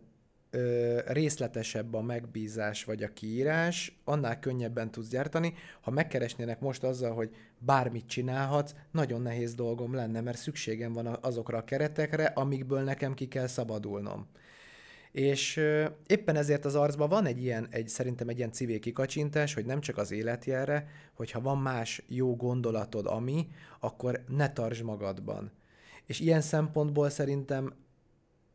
[0.50, 5.54] ö, részletesebb a megbízás vagy a kiírás, annál könnyebben tudsz gyártani.
[5.82, 7.36] Ha megkeresnének most azzal, hogy
[7.66, 13.28] bármit csinálhatsz, nagyon nehéz dolgom lenne, mert szükségem van azokra a keretekre, amikből nekem ki
[13.28, 14.28] kell szabadulnom.
[15.12, 15.62] És
[16.08, 19.82] éppen ezért az arcban van egy ilyen, egy, szerintem egy ilyen civil kikacsintás, hogy nem
[19.82, 23.48] csak az életjelre, hogyha van más jó gondolatod, ami,
[23.80, 25.52] akkor ne tartsd magadban.
[26.06, 27.74] És ilyen szempontból szerintem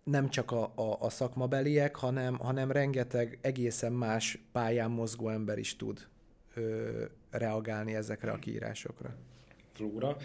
[0.05, 5.77] nem csak a, a, a szakmabeliek, hanem, hanem rengeteg egészen más pályán mozgó ember is
[5.77, 6.09] tud
[6.55, 7.05] ö,
[7.39, 9.15] reagálni ezekre a kiírásokra.
[9.73, 10.17] Flóra,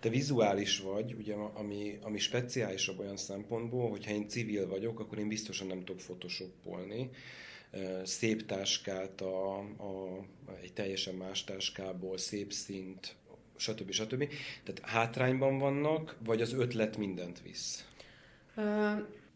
[0.00, 5.28] te vizuális vagy, ugye, ami, ami speciálisabb olyan szempontból, hogyha én civil vagyok, akkor én
[5.28, 7.10] biztosan nem tudok photoshopolni
[8.02, 10.24] szép táskát a, a,
[10.62, 13.16] egy teljesen más táskából, szép szint,
[13.56, 13.90] stb.
[13.90, 14.28] stb.
[14.64, 17.86] Tehát hátrányban vannak, vagy az ötlet mindent visz?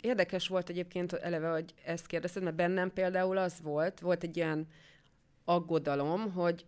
[0.00, 4.66] Érdekes volt egyébként eleve, hogy ezt kérdezted, mert bennem például az volt, volt egy ilyen
[5.44, 6.64] aggodalom, hogy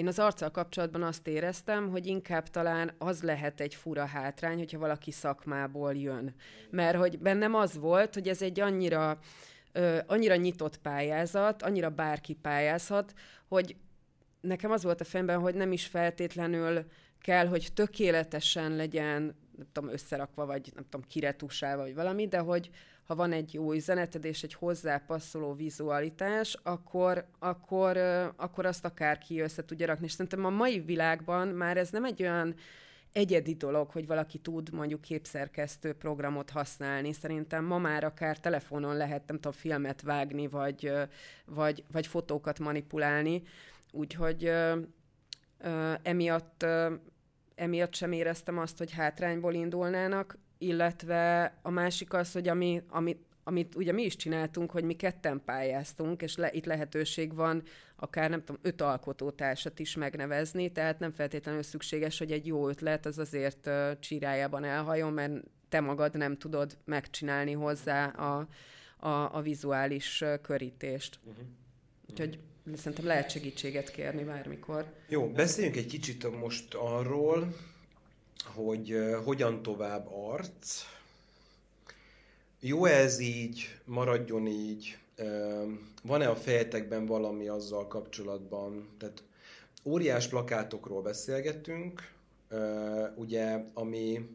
[0.00, 4.78] én az arccal kapcsolatban azt éreztem, hogy inkább talán az lehet egy fura hátrány, hogyha
[4.78, 6.34] valaki szakmából jön.
[6.70, 9.18] Mert hogy bennem az volt, hogy ez egy annyira,
[9.72, 13.12] ö, annyira nyitott pályázat, annyira bárki pályázhat,
[13.48, 13.76] hogy
[14.40, 16.84] nekem az volt a fejemben, hogy nem is feltétlenül
[17.20, 19.22] kell, hogy tökéletesen legyen
[19.56, 22.70] nem tudom, összerakva, vagy nem tudom, kiretusálva, vagy valami, de hogy
[23.10, 27.96] ha van egy jó üzeneted és egy hozzápasszoló vizualitás, akkor, akkor,
[28.36, 30.04] akkor azt akár ki össze tudja rakni.
[30.04, 32.54] És szerintem a mai világban már ez nem egy olyan
[33.12, 37.12] egyedi dolog, hogy valaki tud mondjuk képszerkesztő programot használni.
[37.12, 40.92] Szerintem ma már akár telefonon lehet, nem tudom, filmet vágni, vagy,
[41.44, 43.42] vagy, vagy fotókat manipulálni.
[43.92, 44.52] Úgyhogy
[46.02, 46.66] emiatt
[47.54, 53.74] emiatt sem éreztem azt, hogy hátrányból indulnának, illetve a másik az, hogy ami, ami, amit
[53.74, 57.62] ugye mi is csináltunk, hogy mi ketten pályáztunk, és le, itt lehetőség van
[57.96, 63.06] akár nem tudom, öt alkotótársat is megnevezni, tehát nem feltétlenül szükséges, hogy egy jó ötlet
[63.06, 65.32] az azért uh, csírájában elhajon, mert
[65.68, 68.48] te magad nem tudod megcsinálni hozzá a,
[68.98, 71.18] a, a vizuális uh, körítést.
[71.24, 71.44] Uh-huh.
[72.10, 72.38] Úgyhogy
[72.74, 74.94] szerintem lehet segítséget kérni bármikor.
[75.08, 77.54] Jó, beszéljünk egy kicsit most arról,
[78.44, 80.82] hogy hogyan tovább arc.
[82.60, 84.98] Jó ez így, maradjon így?
[86.02, 88.88] Van-e a fejetekben valami azzal kapcsolatban?
[88.98, 89.22] Tehát
[89.84, 92.12] óriás plakátokról beszélgettünk,
[93.14, 94.28] ugye, ami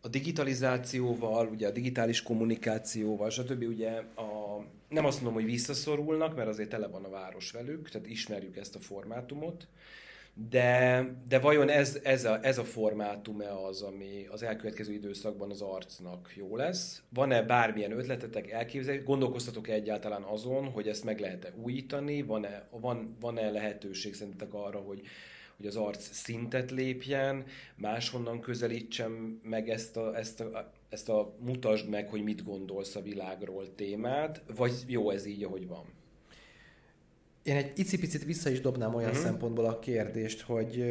[0.00, 3.62] a digitalizációval, ugye a digitális kommunikációval, stb.
[3.62, 8.06] ugye a, nem azt mondom, hogy visszaszorulnak, mert azért tele van a város velük, tehát
[8.06, 9.66] ismerjük ezt a formátumot,
[10.34, 15.60] de, de vajon ez, ez, a, ez a formátum-e az, ami az elkövetkező időszakban az
[15.60, 17.02] arcnak jó lesz?
[17.08, 19.04] Van-e bármilyen ötletetek, elképzelés?
[19.04, 22.22] Gondolkoztatok-e egyáltalán azon, hogy ezt meg lehet-e újítani?
[22.22, 25.02] Van-e, van, van-e lehetőség szerintetek arra, hogy
[25.56, 27.44] hogy az arc szintet lépjen,
[27.76, 33.02] máshonnan közelítsem meg ezt a, ezt a, ezt a mutasd meg, hogy mit gondolsz a
[33.02, 35.84] világról témát, vagy jó ez így, ahogy van?
[37.44, 39.24] Én egy icipicit vissza is dobnám olyan uh-huh.
[39.24, 40.84] szempontból a kérdést, hogy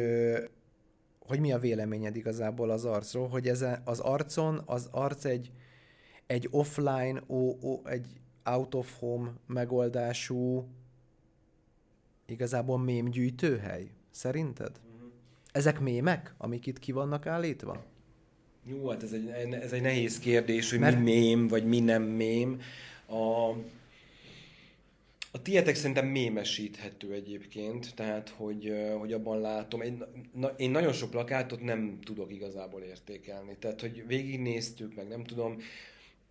[1.26, 5.50] hogy mi a véleményed igazából az arcról, hogy ez az arcon, az arc egy,
[6.26, 8.06] egy offline, ó, ó, egy
[8.44, 10.68] out of home megoldású
[12.26, 13.90] igazából mém gyűjtőhely?
[14.10, 14.80] Szerinted?
[14.94, 15.10] Uh-huh.
[15.52, 17.84] Ezek mémek, amik itt ki vannak állítva?
[18.64, 20.98] Jó, hát ez egy, ez egy nehéz kérdés, hogy Mert...
[20.98, 22.60] mi mém, vagy mi nem mém.
[23.06, 23.50] A,
[25.34, 31.10] a tietek szerintem mémesíthető egyébként, tehát hogy, hogy abban látom, én, na, én nagyon sok
[31.10, 35.56] plakátot nem tudok igazából értékelni, tehát hogy végignéztük, meg nem tudom,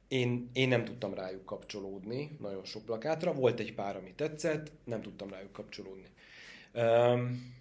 [0.07, 3.33] én, én nem tudtam rájuk kapcsolódni nagyon sok plakátra.
[3.33, 6.07] Volt egy pár, ami tetszett, nem tudtam rájuk kapcsolódni.
[6.73, 7.53] Um,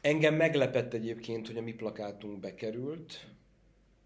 [0.00, 3.26] engem meglepett egyébként, hogy a mi plakátunk bekerült,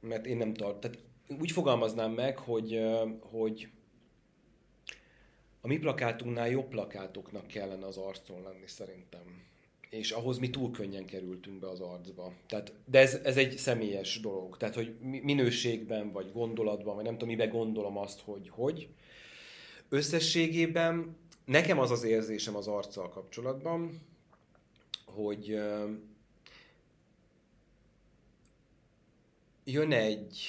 [0.01, 0.81] mert én nem tart.
[0.81, 0.99] Tehát
[1.41, 2.81] úgy fogalmaznám meg, hogy,
[3.21, 3.69] hogy
[5.65, 9.43] a mi plakátunknál jobb plakátoknak kellene az arcon lenni szerintem.
[9.91, 12.33] És ahhoz mi túl könnyen kerültünk be az arcba.
[12.47, 14.57] Tehát, de ez, ez egy személyes dolog.
[14.57, 18.89] Tehát, hogy minőségben, vagy gondolatban, vagy nem tudom, mibe gondolom azt, hogy hogy.
[19.89, 24.01] Összességében nekem az az érzésem az arccal kapcsolatban,
[25.07, 25.47] hogy
[29.65, 30.43] jön egy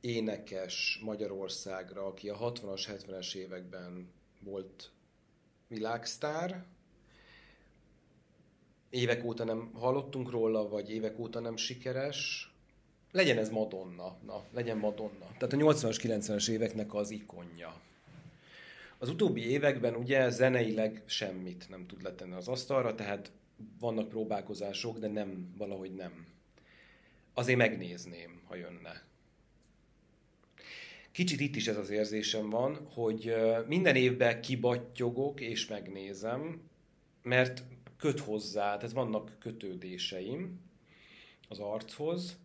[0.00, 4.90] énekes Magyarországra, aki a 60-as, 70-es években volt
[5.68, 6.64] világsztár,
[8.90, 12.50] évek óta nem hallottunk róla, vagy évek óta nem sikeres,
[13.12, 15.26] legyen ez Madonna, na, legyen Madonna.
[15.38, 17.80] Tehát a 80-as, 90-es éveknek az ikonja.
[18.98, 23.32] Az utóbbi években ugye zeneileg semmit nem tud letenni az asztalra, tehát
[23.80, 26.26] vannak próbálkozások, de nem, valahogy nem.
[27.34, 29.02] Azért megnézném, ha jönne.
[31.18, 33.34] Kicsit itt is ez az érzésem van, hogy
[33.66, 36.60] minden évben kibattyogok és megnézem,
[37.22, 37.62] mert
[37.96, 40.60] köt hozzá, tehát vannak kötődéseim
[41.48, 42.38] az archoz,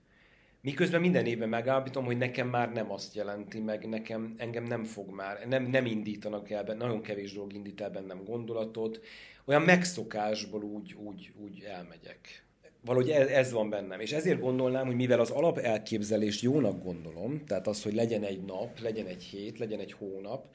[0.62, 5.10] miközben minden évben megállapítom, hogy nekem már nem azt jelenti, meg nekem, engem nem fog
[5.10, 9.00] már, nem, nem indítanak el benne, nagyon kevés dolog indít el bennem gondolatot,
[9.46, 12.43] olyan megszokásból úgy, úgy, úgy elmegyek
[12.86, 14.00] valahogy ez, ez van bennem.
[14.00, 18.44] És ezért gondolnám, hogy mivel az alap elképzelést jónak gondolom, tehát az, hogy legyen egy
[18.44, 20.46] nap, legyen egy hét, legyen egy hónap,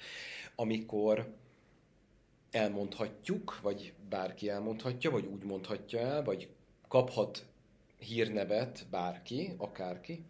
[0.56, 1.34] amikor
[2.50, 6.48] elmondhatjuk, vagy bárki elmondhatja, vagy úgy mondhatja el, vagy
[6.88, 7.46] kaphat
[7.98, 10.24] hírnevet bárki, akárki.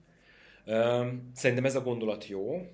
[1.34, 2.66] Szerintem ez a gondolat jó.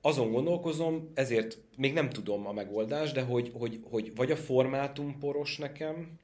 [0.00, 5.18] Azon gondolkozom, ezért még nem tudom a megoldást, de hogy, hogy, hogy vagy a formátum
[5.18, 6.18] poros nekem,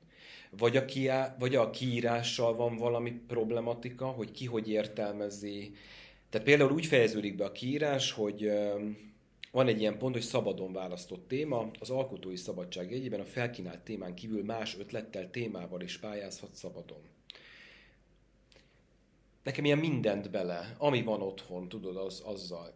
[0.59, 5.73] vagy a, kiá, vagy a kiírással van valami problematika, hogy ki hogy értelmezi.
[6.31, 8.51] Tehát például úgy fejeződik be a kiírás, hogy
[9.51, 14.15] van egy ilyen pont, hogy szabadon választott téma, az alkotói szabadság jegyében a felkínált témán
[14.15, 17.01] kívül más ötlettel, témával is pályázhat szabadon.
[19.43, 22.73] Nekem ilyen mindent bele, ami van otthon, tudod, az, azzal.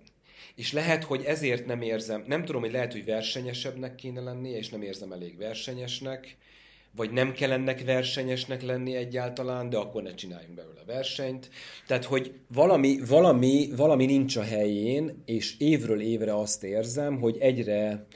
[0.54, 4.68] És lehet, hogy ezért nem érzem, nem tudom, hogy lehet, hogy versenyesebbnek kéne lennie, és
[4.68, 6.36] nem érzem elég versenyesnek,
[6.96, 11.50] vagy nem kell ennek versenyesnek lenni egyáltalán, de akkor ne csináljunk belőle versenyt.
[11.86, 18.06] Tehát, hogy valami, valami, valami nincs a helyén, és évről évre azt érzem, hogy egyre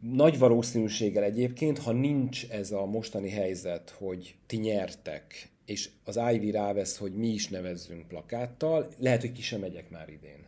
[0.00, 6.50] nagy valószínűséggel egyébként, ha nincs ez a mostani helyzet, hogy ti nyertek, és az Ivy
[6.50, 10.44] rávesz, hogy mi is nevezzünk plakáttal, lehet, hogy ki sem megyek már idén.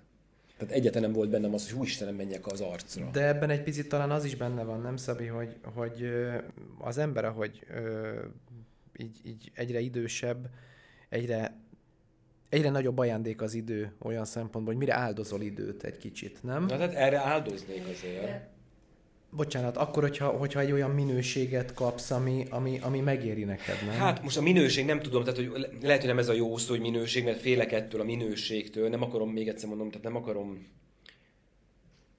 [0.58, 3.10] Tehát egyetlen nem volt bennem az, hogy hú Istenem, menjek az arcra.
[3.12, 6.10] De ebben egy picit talán az is benne van, nem Szabi, hogy, hogy
[6.78, 7.66] az ember, ahogy
[8.96, 10.50] így, így egyre idősebb,
[11.08, 11.56] egyre,
[12.48, 16.60] egyre nagyobb ajándék az idő olyan szempontból, hogy mire áldozol időt egy kicsit, nem?
[16.62, 18.56] Na, tehát erre áldoznék azért.
[19.30, 23.94] Bocsánat, akkor, hogyha, hogyha egy olyan minőséget kapsz, ami, ami, ami megéri neked, nem?
[23.94, 26.70] Hát most a minőség nem tudom, tehát hogy lehet, hogy nem ez a jó szó,
[26.70, 30.66] hogy minőség, mert félek ettől a minőségtől, nem akarom, még egyszer mondom, tehát nem akarom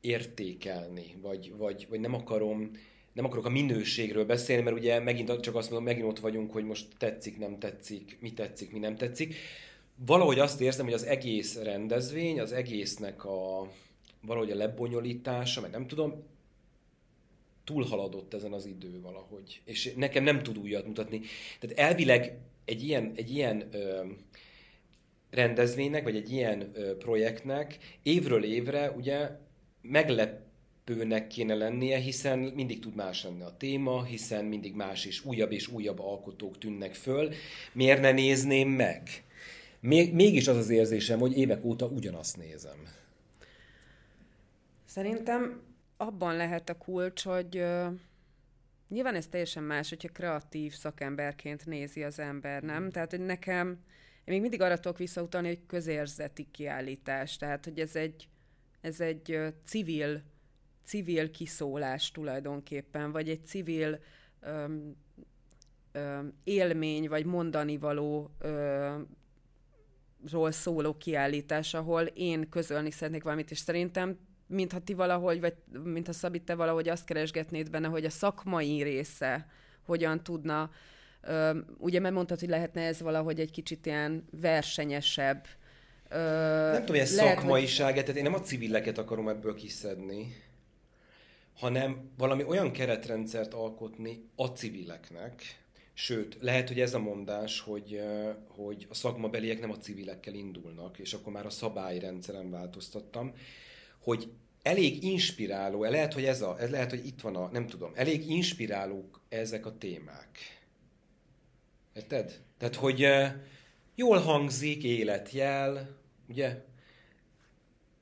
[0.02, 2.72] értékelni, vagy, vagy, vagy nem akarom,
[3.14, 6.64] nem akarok a minőségről beszélni, mert ugye megint csak azt mondom, megint ott vagyunk, hogy
[6.64, 9.36] most tetszik, nem tetszik, mi tetszik, mi nem tetszik.
[10.06, 13.68] Valahogy azt érzem, hogy az egész rendezvény, az egésznek a
[14.22, 16.24] valahogy a lebonyolítása, meg nem tudom,
[17.70, 21.22] túlhaladott ezen az idő valahogy, és nekem nem tud újat mutatni.
[21.60, 24.06] Tehát elvileg egy ilyen, egy ilyen ö,
[25.30, 29.30] rendezvénynek, vagy egy ilyen ö, projektnek évről évre ugye
[29.82, 35.52] meglepőnek kéne lennie, hiszen mindig tud más lenni a téma, hiszen mindig más és újabb
[35.52, 37.34] és újabb alkotók tűnnek föl.
[37.74, 39.10] Miért ne nézném meg?
[39.80, 42.88] Még, mégis az az érzésem, hogy évek óta ugyanazt nézem.
[44.86, 45.68] Szerintem
[46.02, 47.66] abban lehet a kulcs, hogy
[48.88, 52.84] nyilván ez teljesen más, hogyha kreatív szakemberként nézi az ember, nem?
[52.84, 52.88] Mm.
[52.88, 53.68] Tehát, hogy nekem,
[54.24, 58.28] én még mindig arra tudok visszautalni, hogy közérzeti kiállítás, tehát, hogy ez egy,
[58.82, 60.24] ez egy civil,
[60.86, 64.00] civil kiszólás tulajdonképpen, vagy egy civil
[64.42, 64.96] um,
[65.94, 69.18] um, élmény, vagy mondani való um,
[70.32, 76.14] ról szóló kiállítás, ahol én közölni szeretnék valamit, és szerintem mintha ti valahogy, vagy mintha
[76.14, 79.48] Szabi, te valahogy azt keresgetnéd benne, hogy a szakmai része
[79.86, 80.72] hogyan tudna,
[81.24, 85.46] uh, ugye mert mondtad, hogy lehetne ez valahogy egy kicsit ilyen versenyesebb,
[86.10, 88.04] nem tudom, hogy ez szakmaiság, hogy...
[88.04, 90.36] tehát én nem a civileket akarom ebből kiszedni,
[91.56, 95.44] hanem valami olyan keretrendszert alkotni a civileknek,
[96.02, 98.02] Sőt, lehet, hogy ez a mondás, hogy,
[98.48, 103.34] hogy a szakmabeliek nem a civilekkel indulnak, és akkor már a szabályrendszeren változtattam,
[104.10, 104.32] hogy
[104.62, 108.30] elég inspiráló, lehet, hogy ez a, ez lehet, hogy itt van a, nem tudom, elég
[108.30, 110.38] inspirálók ezek a témák.
[111.94, 112.42] Érted?
[112.58, 113.08] Tehát, hogy
[113.96, 115.98] jól hangzik, életjel,
[116.28, 116.64] ugye?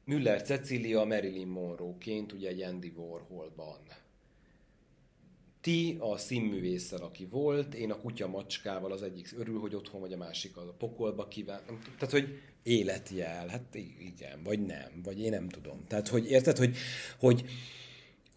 [0.06, 3.80] Müller Cecilia Marilyn Monroe-ként, ugye egy Andy Warholban
[5.68, 10.14] ti a színművésszel, aki volt, én a kutya macskával az egyik örül, hogy otthon vagy
[10.14, 11.62] a másik a pokolba kíván.
[11.98, 15.84] Tehát, hogy életjel, hát igen, vagy nem, vagy én nem tudom.
[15.88, 16.76] Tehát, hogy érted, hogy,
[17.20, 17.46] hogy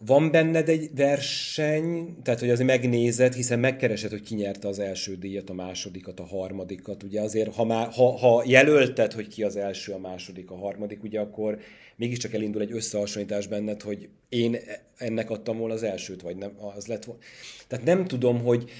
[0.05, 5.15] van benned egy verseny, tehát hogy azért megnézed, hiszen megkeresed, hogy ki nyerte az első
[5.15, 7.03] díjat, a másodikat, a harmadikat.
[7.03, 11.03] Ugye azért, ha, már, ha, ha jelölted, hogy ki az első, a második, a harmadik,
[11.03, 11.59] ugye akkor
[11.95, 14.57] mégiscsak elindul egy összehasonlítás benned, hogy én
[14.97, 17.21] ennek adtam volna az elsőt, vagy nem, az lett volna.
[17.67, 18.71] Tehát nem tudom, hogy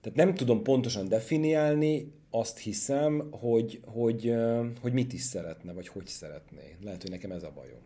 [0.00, 4.34] tehát nem tudom pontosan definiálni, azt hiszem, hogy, hogy,
[4.80, 6.76] hogy mit is szeretne, vagy hogy szeretné.
[6.84, 7.80] Lehet, hogy nekem ez a bajom.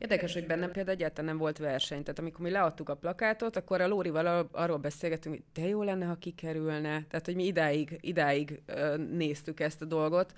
[0.00, 2.02] Érdekes, hogy bennem például egyáltalán nem volt verseny.
[2.02, 6.04] Tehát amikor mi leadtuk a plakátot, akkor a Lórival arról beszélgetünk, hogy de jó lenne,
[6.04, 7.04] ha kikerülne.
[7.08, 8.62] Tehát, hogy mi idáig, idáig
[9.10, 10.32] néztük ezt a dolgot,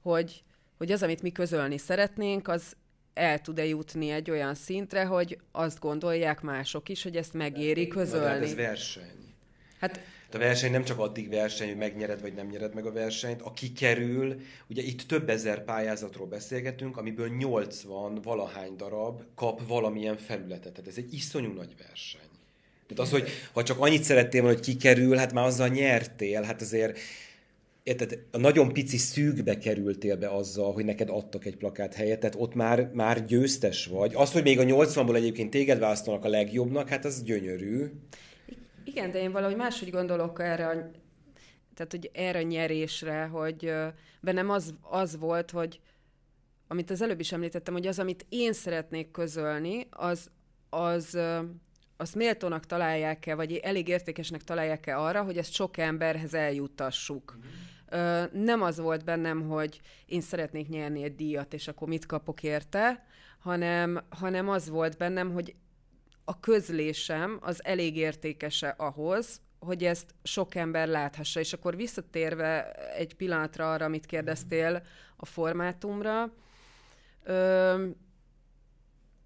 [0.00, 0.42] hogy,
[0.78, 2.76] hogy az, amit mi közölni szeretnénk, az
[3.14, 8.24] el tud-e jutni egy olyan szintre, hogy azt gondolják mások is, hogy ezt megéri közölni.
[8.24, 9.34] Na, hát ez verseny.
[9.80, 10.00] Hát
[10.34, 13.52] a verseny nem csak addig verseny, hogy megnyered vagy nem nyered meg a versenyt, a
[13.52, 20.72] kikerül, ugye itt több ezer pályázatról beszélgetünk, amiből 80 valahány darab kap valamilyen felületet.
[20.72, 22.20] Tehát ez egy iszonyú nagy verseny.
[22.86, 26.60] Tehát az, hogy ha csak annyit szerettél volna, hogy kikerül, hát már azzal nyertél, hát
[26.60, 26.98] azért
[27.82, 32.36] érted, a nagyon pici szűkbe kerültél be azzal, hogy neked adtak egy plakát helyet, tehát
[32.38, 34.12] ott már, már győztes vagy.
[34.14, 37.90] Az, hogy még a 80-ból egyébként téged választanak a legjobbnak, hát az gyönyörű.
[38.86, 40.72] Igen, de én valahogy máshogy gondolok erre a,
[41.74, 43.72] tehát, hogy erre a nyerésre, hogy
[44.20, 45.80] bennem az, az volt, hogy
[46.68, 50.30] amit az előbb is említettem, hogy az, amit én szeretnék közölni, az,
[50.70, 51.18] az
[51.96, 57.36] azt méltónak találják-e, vagy elég értékesnek találják-e arra, hogy ezt sok emberhez eljuttassuk.
[57.36, 58.44] Mm.
[58.44, 63.06] Nem az volt bennem, hogy én szeretnék nyerni egy díjat, és akkor mit kapok érte,
[63.38, 65.54] hanem, hanem az volt bennem, hogy
[66.28, 71.40] a közlésem az elég értékese ahhoz, hogy ezt sok ember láthassa.
[71.40, 74.82] És akkor visszatérve egy pillanatra arra, amit kérdeztél
[75.16, 76.32] a formátumra,
[77.24, 77.86] ö,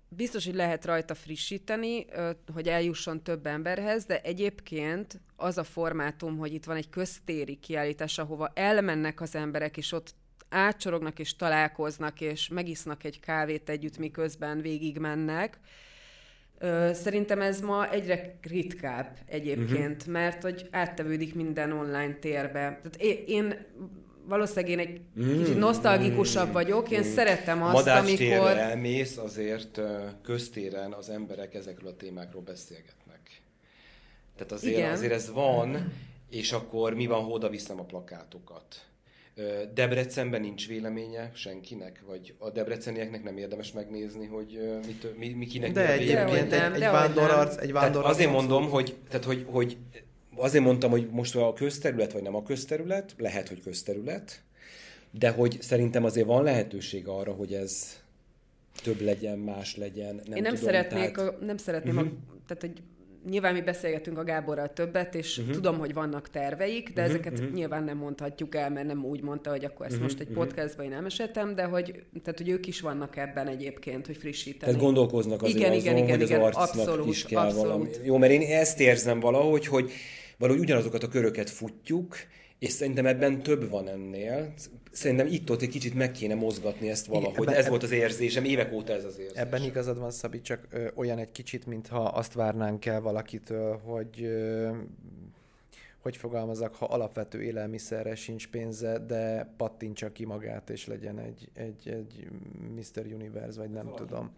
[0.09, 6.39] biztos, hogy lehet rajta frissíteni, ö, hogy eljusson több emberhez, de egyébként az a formátum,
[6.39, 10.15] hogy itt van egy köztéri kiállítás, ahova elmennek az emberek, és ott
[10.49, 15.61] átcsorognak és találkoznak, és megisznak egy kávét együtt, miközben végigmennek,
[16.93, 20.13] Szerintem ez ma egyre ritkább egyébként, uh-huh.
[20.13, 22.81] mert hogy áttevődik minden online térbe.
[22.83, 23.67] Tehát én, én
[24.25, 25.43] valószínűleg én egy mm.
[25.43, 27.13] kicsit nosztalgikusabb vagyok, én mm.
[27.15, 28.57] szeretem azt, Madács amikor...
[28.57, 29.81] elmész, azért
[30.23, 33.43] köztéren az emberek ezekről a témákról beszélgetnek.
[34.37, 34.93] Tehát azért, Igen.
[34.93, 35.93] azért ez van,
[36.31, 38.90] és akkor mi van, oda viszem a plakátokat?
[39.75, 42.03] Debrecenben nincs véleménye senkinek?
[42.07, 46.81] Vagy a debrecenieknek nem érdemes megnézni, hogy mit, mi, mi kinek De egyébként egy, egy
[46.81, 48.13] vándorarc, egy vándorarc.
[48.15, 49.77] Azért mondom, hogy, tehát, hogy, hogy
[50.37, 54.43] azért mondtam, hogy most a közterület, vagy nem a közterület, lehet, hogy közterület,
[55.11, 58.01] de hogy szerintem azért van lehetőség arra, hogy ez
[58.83, 60.15] több legyen, más legyen.
[60.15, 61.35] Nem Én nem tudom, szeretnék, tehát...
[61.41, 62.11] a, nem szeretném, uh-huh.
[62.11, 62.83] a, tehát hogy
[63.29, 65.55] nyilván mi beszélgetünk a Gáborral többet, és uh-huh.
[65.55, 67.15] tudom, hogy vannak terveik, de uh-huh.
[67.15, 67.55] ezeket uh-huh.
[67.55, 70.11] nyilván nem mondhatjuk el, mert nem úgy mondta, hogy akkor ezt uh-huh.
[70.11, 74.17] most egy podcastban én elmeséltem, de hogy, tehát, hogy ők is vannak ebben egyébként, hogy
[74.17, 74.73] frissíteni.
[74.73, 77.67] Tehát gondolkoznak azért igen, azon, igen, igen, hogy igen, az arcnak abszolút, is kell abszolút.
[77.67, 77.89] valami.
[78.05, 79.93] Jó, mert én ezt érzem valahogy, hogy
[80.39, 82.17] valahogy ugyanazokat a köröket futjuk,
[82.61, 84.53] és szerintem ebben több van ennél.
[84.93, 87.47] Szerintem itt-ott egy kicsit meg kéne mozgatni ezt valahogy.
[87.47, 89.37] Ebben, ez volt az érzésem, évek óta ez az érzés.
[89.37, 94.23] Ebben igazad van, Szabi, csak ö, olyan egy kicsit, mintha azt várnánk el valakitől, hogy
[94.23, 94.71] ö,
[95.99, 101.89] hogy fogalmazok, ha alapvető élelmiszerre sincs pénze, de pattintsa ki magát, és legyen egy, egy,
[101.89, 102.29] egy
[102.75, 103.07] Mr.
[103.15, 104.31] Universe, vagy nem Valaki tudom.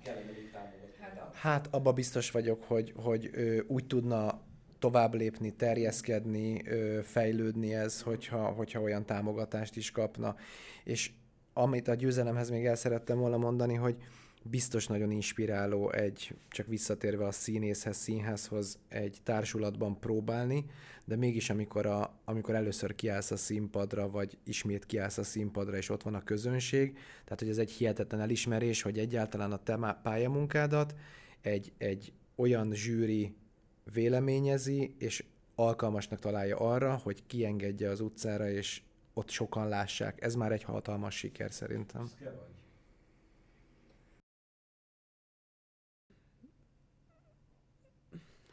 [1.33, 4.41] Hát abba biztos vagyok, hogy, hogy ö, úgy tudna
[4.83, 6.63] tovább lépni, terjeszkedni,
[7.03, 10.37] fejlődni ez, hogyha, hogyha olyan támogatást is kapna.
[10.85, 11.11] És
[11.53, 13.97] amit a győzelemhez még el szerettem volna mondani, hogy
[14.43, 20.65] biztos nagyon inspiráló egy, csak visszatérve a színészhez, színházhoz egy társulatban próbálni,
[21.05, 25.89] de mégis amikor, a, amikor először kiállsz a színpadra, vagy ismét kiállsz a színpadra, és
[25.89, 30.95] ott van a közönség, tehát hogy ez egy hihetetlen elismerés, hogy egyáltalán a te pályamunkádat
[31.41, 33.35] egy, egy olyan zsűri
[33.93, 35.25] véleményezi, és
[35.55, 38.83] alkalmasnak találja arra, hogy kiengedje az utcára, és
[39.15, 40.23] ott sokan lássák.
[40.23, 42.11] Ez már egy hatalmas siker szerintem.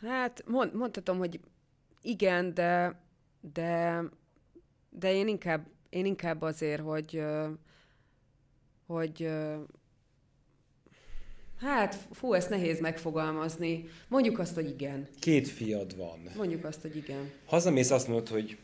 [0.01, 1.39] Hát mond, mondhatom, hogy
[2.01, 3.01] igen, de,
[3.53, 4.03] de,
[4.89, 7.23] de én inkább, én inkább azért, hogy,
[8.85, 9.29] hogy
[11.59, 13.85] Hát, fú, ezt nehéz megfogalmazni.
[14.07, 15.07] Mondjuk azt, hogy igen.
[15.19, 16.19] Két fiad van.
[16.35, 17.31] Mondjuk azt, hogy igen.
[17.45, 18.57] Hazamész azt mondod, hogy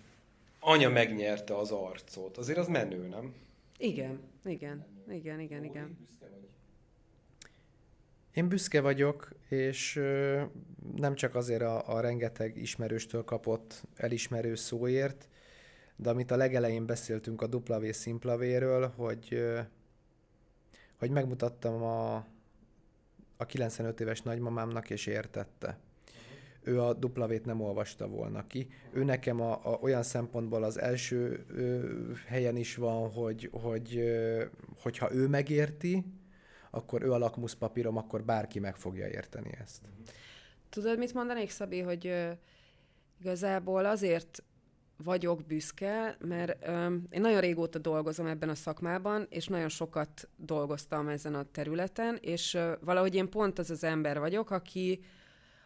[0.59, 2.37] anya megnyerte az arcot.
[2.37, 3.33] Azért az menő, nem?
[3.77, 5.97] Igen, igen, igen, igen, igen.
[8.33, 9.93] Én büszke vagyok, és
[10.95, 15.29] nem csak azért a, a rengeteg ismerőstől kapott elismerő szóért,
[15.95, 19.43] de amit a legelején beszéltünk a W szimplavéről, hogy,
[20.99, 22.25] hogy megmutattam a,
[23.37, 25.77] a 95 éves nagymamámnak, és értette.
[26.61, 28.67] Ő a W-t nem olvasta volna ki.
[28.91, 31.91] Ő nekem a, a, olyan szempontból az első ö,
[32.27, 34.43] helyen is van, hogy, hogy ö,
[34.81, 36.05] hogyha ő megérti,
[36.71, 39.81] akkor ő a lakmuszpapírom, akkor bárki meg fogja érteni ezt.
[40.69, 42.31] Tudod, mit mondanék, Szabi, hogy ö,
[43.19, 44.43] igazából azért
[45.03, 51.07] vagyok büszke, mert ö, én nagyon régóta dolgozom ebben a szakmában, és nagyon sokat dolgoztam
[51.07, 55.03] ezen a területen, és ö, valahogy én pont az az ember vagyok, aki,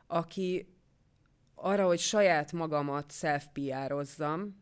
[0.08, 0.74] aki
[1.56, 3.46] arra, hogy saját magamat self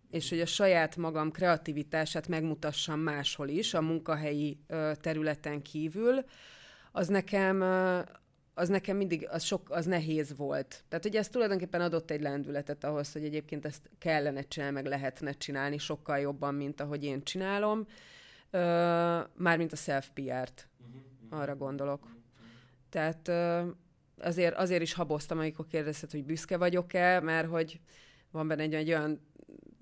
[0.10, 6.24] és hogy a saját magam kreativitását megmutassam máshol is, a munkahelyi ö, területen kívül,
[6.92, 8.00] az nekem, ö,
[8.58, 10.84] az nekem mindig, az, sok, az nehéz volt.
[10.88, 15.32] Tehát ugye ez tulajdonképpen adott egy lendületet ahhoz, hogy egyébként ezt kellene csinálni, meg lehetne
[15.32, 17.88] csinálni sokkal jobban, mint ahogy én csinálom.
[18.50, 18.60] Ö,
[19.34, 21.42] mármint a self-PR-t, uh-huh.
[21.42, 22.08] arra gondolok.
[22.90, 23.64] Tehát ö,
[24.18, 27.80] azért, azért is haboztam, amikor kérdezted, hogy büszke vagyok-e, mert hogy
[28.32, 29.27] van benne egy, egy olyan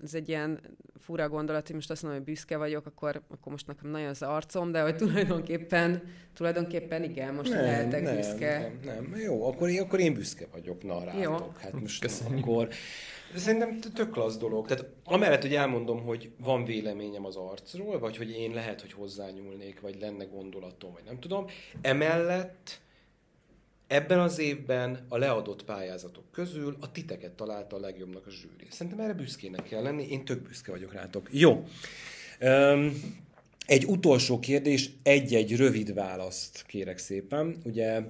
[0.06, 0.60] ez egy ilyen
[1.00, 4.22] fura gondolat, hogy most azt mondom, hogy büszke vagyok, akkor, akkor most nekem nagyon az
[4.22, 6.02] arcom, de hogy tulajdonképpen,
[6.34, 8.58] tulajdonképpen igen, most nem, lehetek nem, büszke.
[8.58, 11.22] Nem, nem, jó, akkor, én, akkor én büszke vagyok, na rátok.
[11.22, 11.52] Jó.
[11.60, 12.46] Hát most Köszönjük.
[12.46, 12.68] akkor
[13.34, 14.66] Szerintem tök klassz dolog.
[14.66, 19.80] Tehát amellett, hogy elmondom, hogy van véleményem az arcról, vagy hogy én lehet, hogy hozzányúlnék,
[19.80, 21.46] vagy lenne gondolatom, vagy nem tudom.
[21.80, 22.80] Emellett
[23.86, 28.66] Ebben az évben a leadott pályázatok közül a titeket találta a legjobbnak a zsűri.
[28.70, 31.28] Szerintem erre büszkének kell lenni, én tök büszke vagyok rátok.
[31.30, 31.64] Jó.
[32.40, 32.92] Um,
[33.66, 37.56] egy utolsó kérdés, egy-egy rövid választ kérek szépen.
[37.64, 38.00] Ugye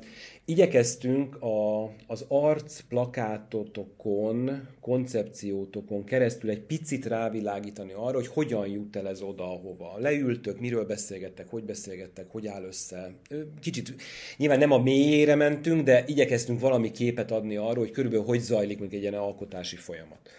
[0.45, 9.09] igyekeztünk a, az arc plakátotokon, koncepciótokon keresztül egy picit rávilágítani arra, hogy hogyan jut el
[9.09, 9.99] ez oda, ahova.
[9.99, 13.15] Leültök, miről beszélgettek, hogy beszélgettek, hogy áll össze.
[13.61, 13.95] Kicsit,
[14.37, 18.79] nyilván nem a mélyére mentünk, de igyekeztünk valami képet adni arról, hogy körülbelül hogy zajlik
[18.79, 20.31] még egy ilyen alkotási folyamat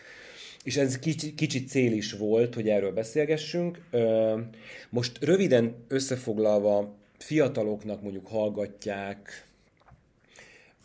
[0.68, 3.80] és ez kicsit, kicsit cél is volt, hogy erről beszélgessünk.
[4.90, 9.47] Most röviden összefoglalva, fiataloknak mondjuk hallgatják,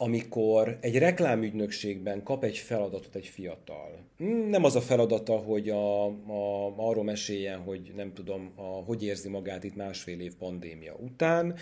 [0.03, 3.98] amikor egy reklámügynökségben kap egy feladatot egy fiatal.
[4.48, 9.28] Nem az a feladata, hogy a, a, arról meséljen, hogy nem tudom, a, hogy érzi
[9.28, 11.55] magát itt másfél év pandémia után,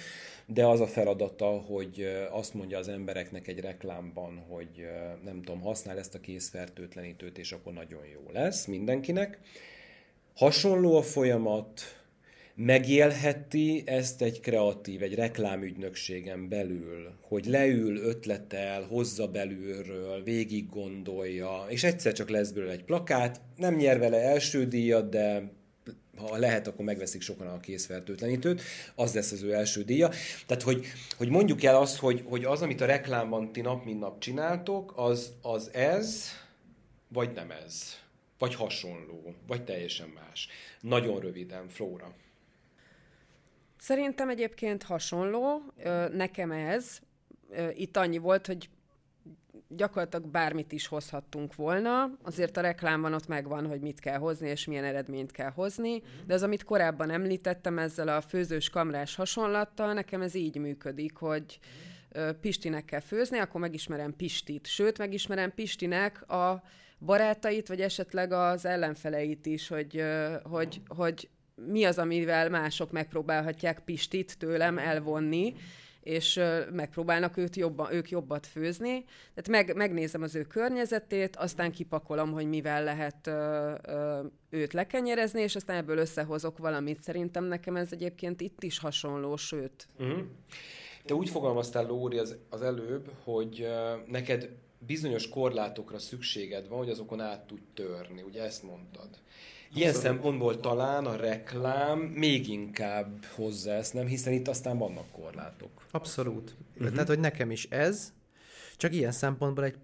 [0.46, 4.86] de az a feladata, hogy azt mondja az embereknek egy reklámban, hogy
[5.24, 9.38] nem tudom, használ ezt a készfertőtlenítőt, és akkor nagyon jó lesz mindenkinek.
[10.36, 11.99] Hasonló a folyamat,
[12.64, 21.84] megélheti ezt egy kreatív, egy reklámügynökségen belül, hogy leül, ötletel, hozza belülről, végig gondolja, és
[21.84, 25.52] egyszer csak lesz belőle egy plakát, nem nyer vele első díjat, de
[26.16, 28.62] ha lehet, akkor megveszik sokan a készfertőtlenítőt,
[28.94, 30.08] az lesz az ő első díja.
[30.46, 30.86] Tehát, hogy,
[31.16, 34.92] hogy mondjuk el azt, hogy, hogy az, amit a reklámban ti nap mint nap csináltok,
[34.96, 36.24] az, az ez,
[37.08, 37.82] vagy nem ez,
[38.38, 40.48] vagy hasonló, vagy teljesen más.
[40.80, 42.14] Nagyon röviden, Flóra.
[43.80, 45.62] Szerintem egyébként hasonló,
[46.12, 46.98] nekem ez.
[47.74, 48.68] Itt annyi volt, hogy
[49.68, 54.66] gyakorlatilag bármit is hozhattunk volna, azért a reklámban ott megvan, hogy mit kell hozni, és
[54.66, 60.22] milyen eredményt kell hozni, de az, amit korábban említettem ezzel a főzős kamrás hasonlattal, nekem
[60.22, 61.58] ez így működik, hogy
[62.40, 64.66] Pistinek kell főzni, akkor megismerem Pistit.
[64.66, 66.62] Sőt, megismerem Pistinek a
[66.98, 70.02] barátait, vagy esetleg az ellenfeleit is, hogy,
[70.42, 71.28] hogy, hogy
[71.66, 75.54] mi az, amivel mások megpróbálhatják Pistit tőlem elvonni.
[76.02, 76.40] és
[76.72, 79.04] megpróbálnak őt jobban, ők jobbat főzni.
[79.34, 84.20] Tehát meg, megnézem az ő környezetét, aztán kipakolom, hogy mivel lehet ö, ö,
[84.50, 87.02] őt lekenyerezni, és aztán ebből összehozok valamit.
[87.02, 89.86] Szerintem nekem ez egyébként itt is hasonló, sőt.
[89.98, 90.20] Uh-huh.
[91.04, 96.90] Te úgy fogalmaztál, Lóri, az, az előbb, hogy uh, neked bizonyos korlátokra szükséged van, hogy
[96.90, 98.22] azokon át tudj törni.
[98.22, 99.08] Ugye ezt mondtad.
[99.74, 104.06] Ilyen szempontból talán a reklám még inkább hozzá ezt, nem?
[104.06, 105.70] Hiszen itt aztán vannak korlátok.
[105.90, 106.56] Abszolút.
[106.74, 106.92] Uh-huh.
[106.92, 108.12] Tehát, hogy nekem is ez,
[108.76, 109.76] csak ilyen szempontból egy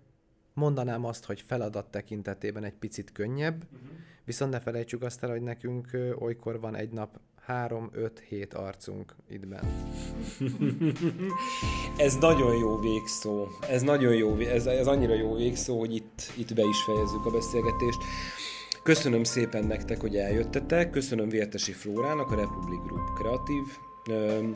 [0.55, 3.89] mondanám azt, hogy feladat tekintetében egy picit könnyebb, uh-huh.
[4.25, 9.15] viszont ne felejtsük azt el, hogy nekünk olykor van egy nap három, öt, hét arcunk
[9.29, 9.67] itt bent.
[12.07, 13.47] ez nagyon jó végszó.
[13.71, 17.31] Ez nagyon jó, ez, ez annyira jó végszó, hogy itt, itt be is fejezzük a
[17.31, 17.99] beszélgetést.
[18.87, 20.91] Köszönöm szépen nektek, hogy eljöttetek.
[20.91, 23.65] Köszönöm Vértesi Flórának, a Republic Group kreatív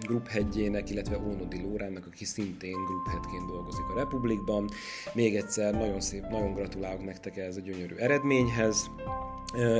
[0.00, 4.68] Group hegyének, illetve Ónodi Lórának, aki szintén Group headként dolgozik a Republikban.
[5.14, 8.90] Még egyszer nagyon szép, nagyon gratulálok nektek ez a gyönyörű eredményhez.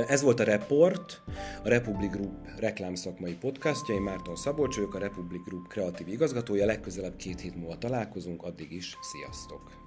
[0.07, 1.21] Ez volt a Report,
[1.63, 3.95] a Republic Group reklámszakmai podcastja.
[3.95, 6.65] Én Márton Szabolcs vagyok, a Republic Group kreatív igazgatója.
[6.65, 9.80] Legközelebb két hét múlva találkozunk, addig is sziasztok!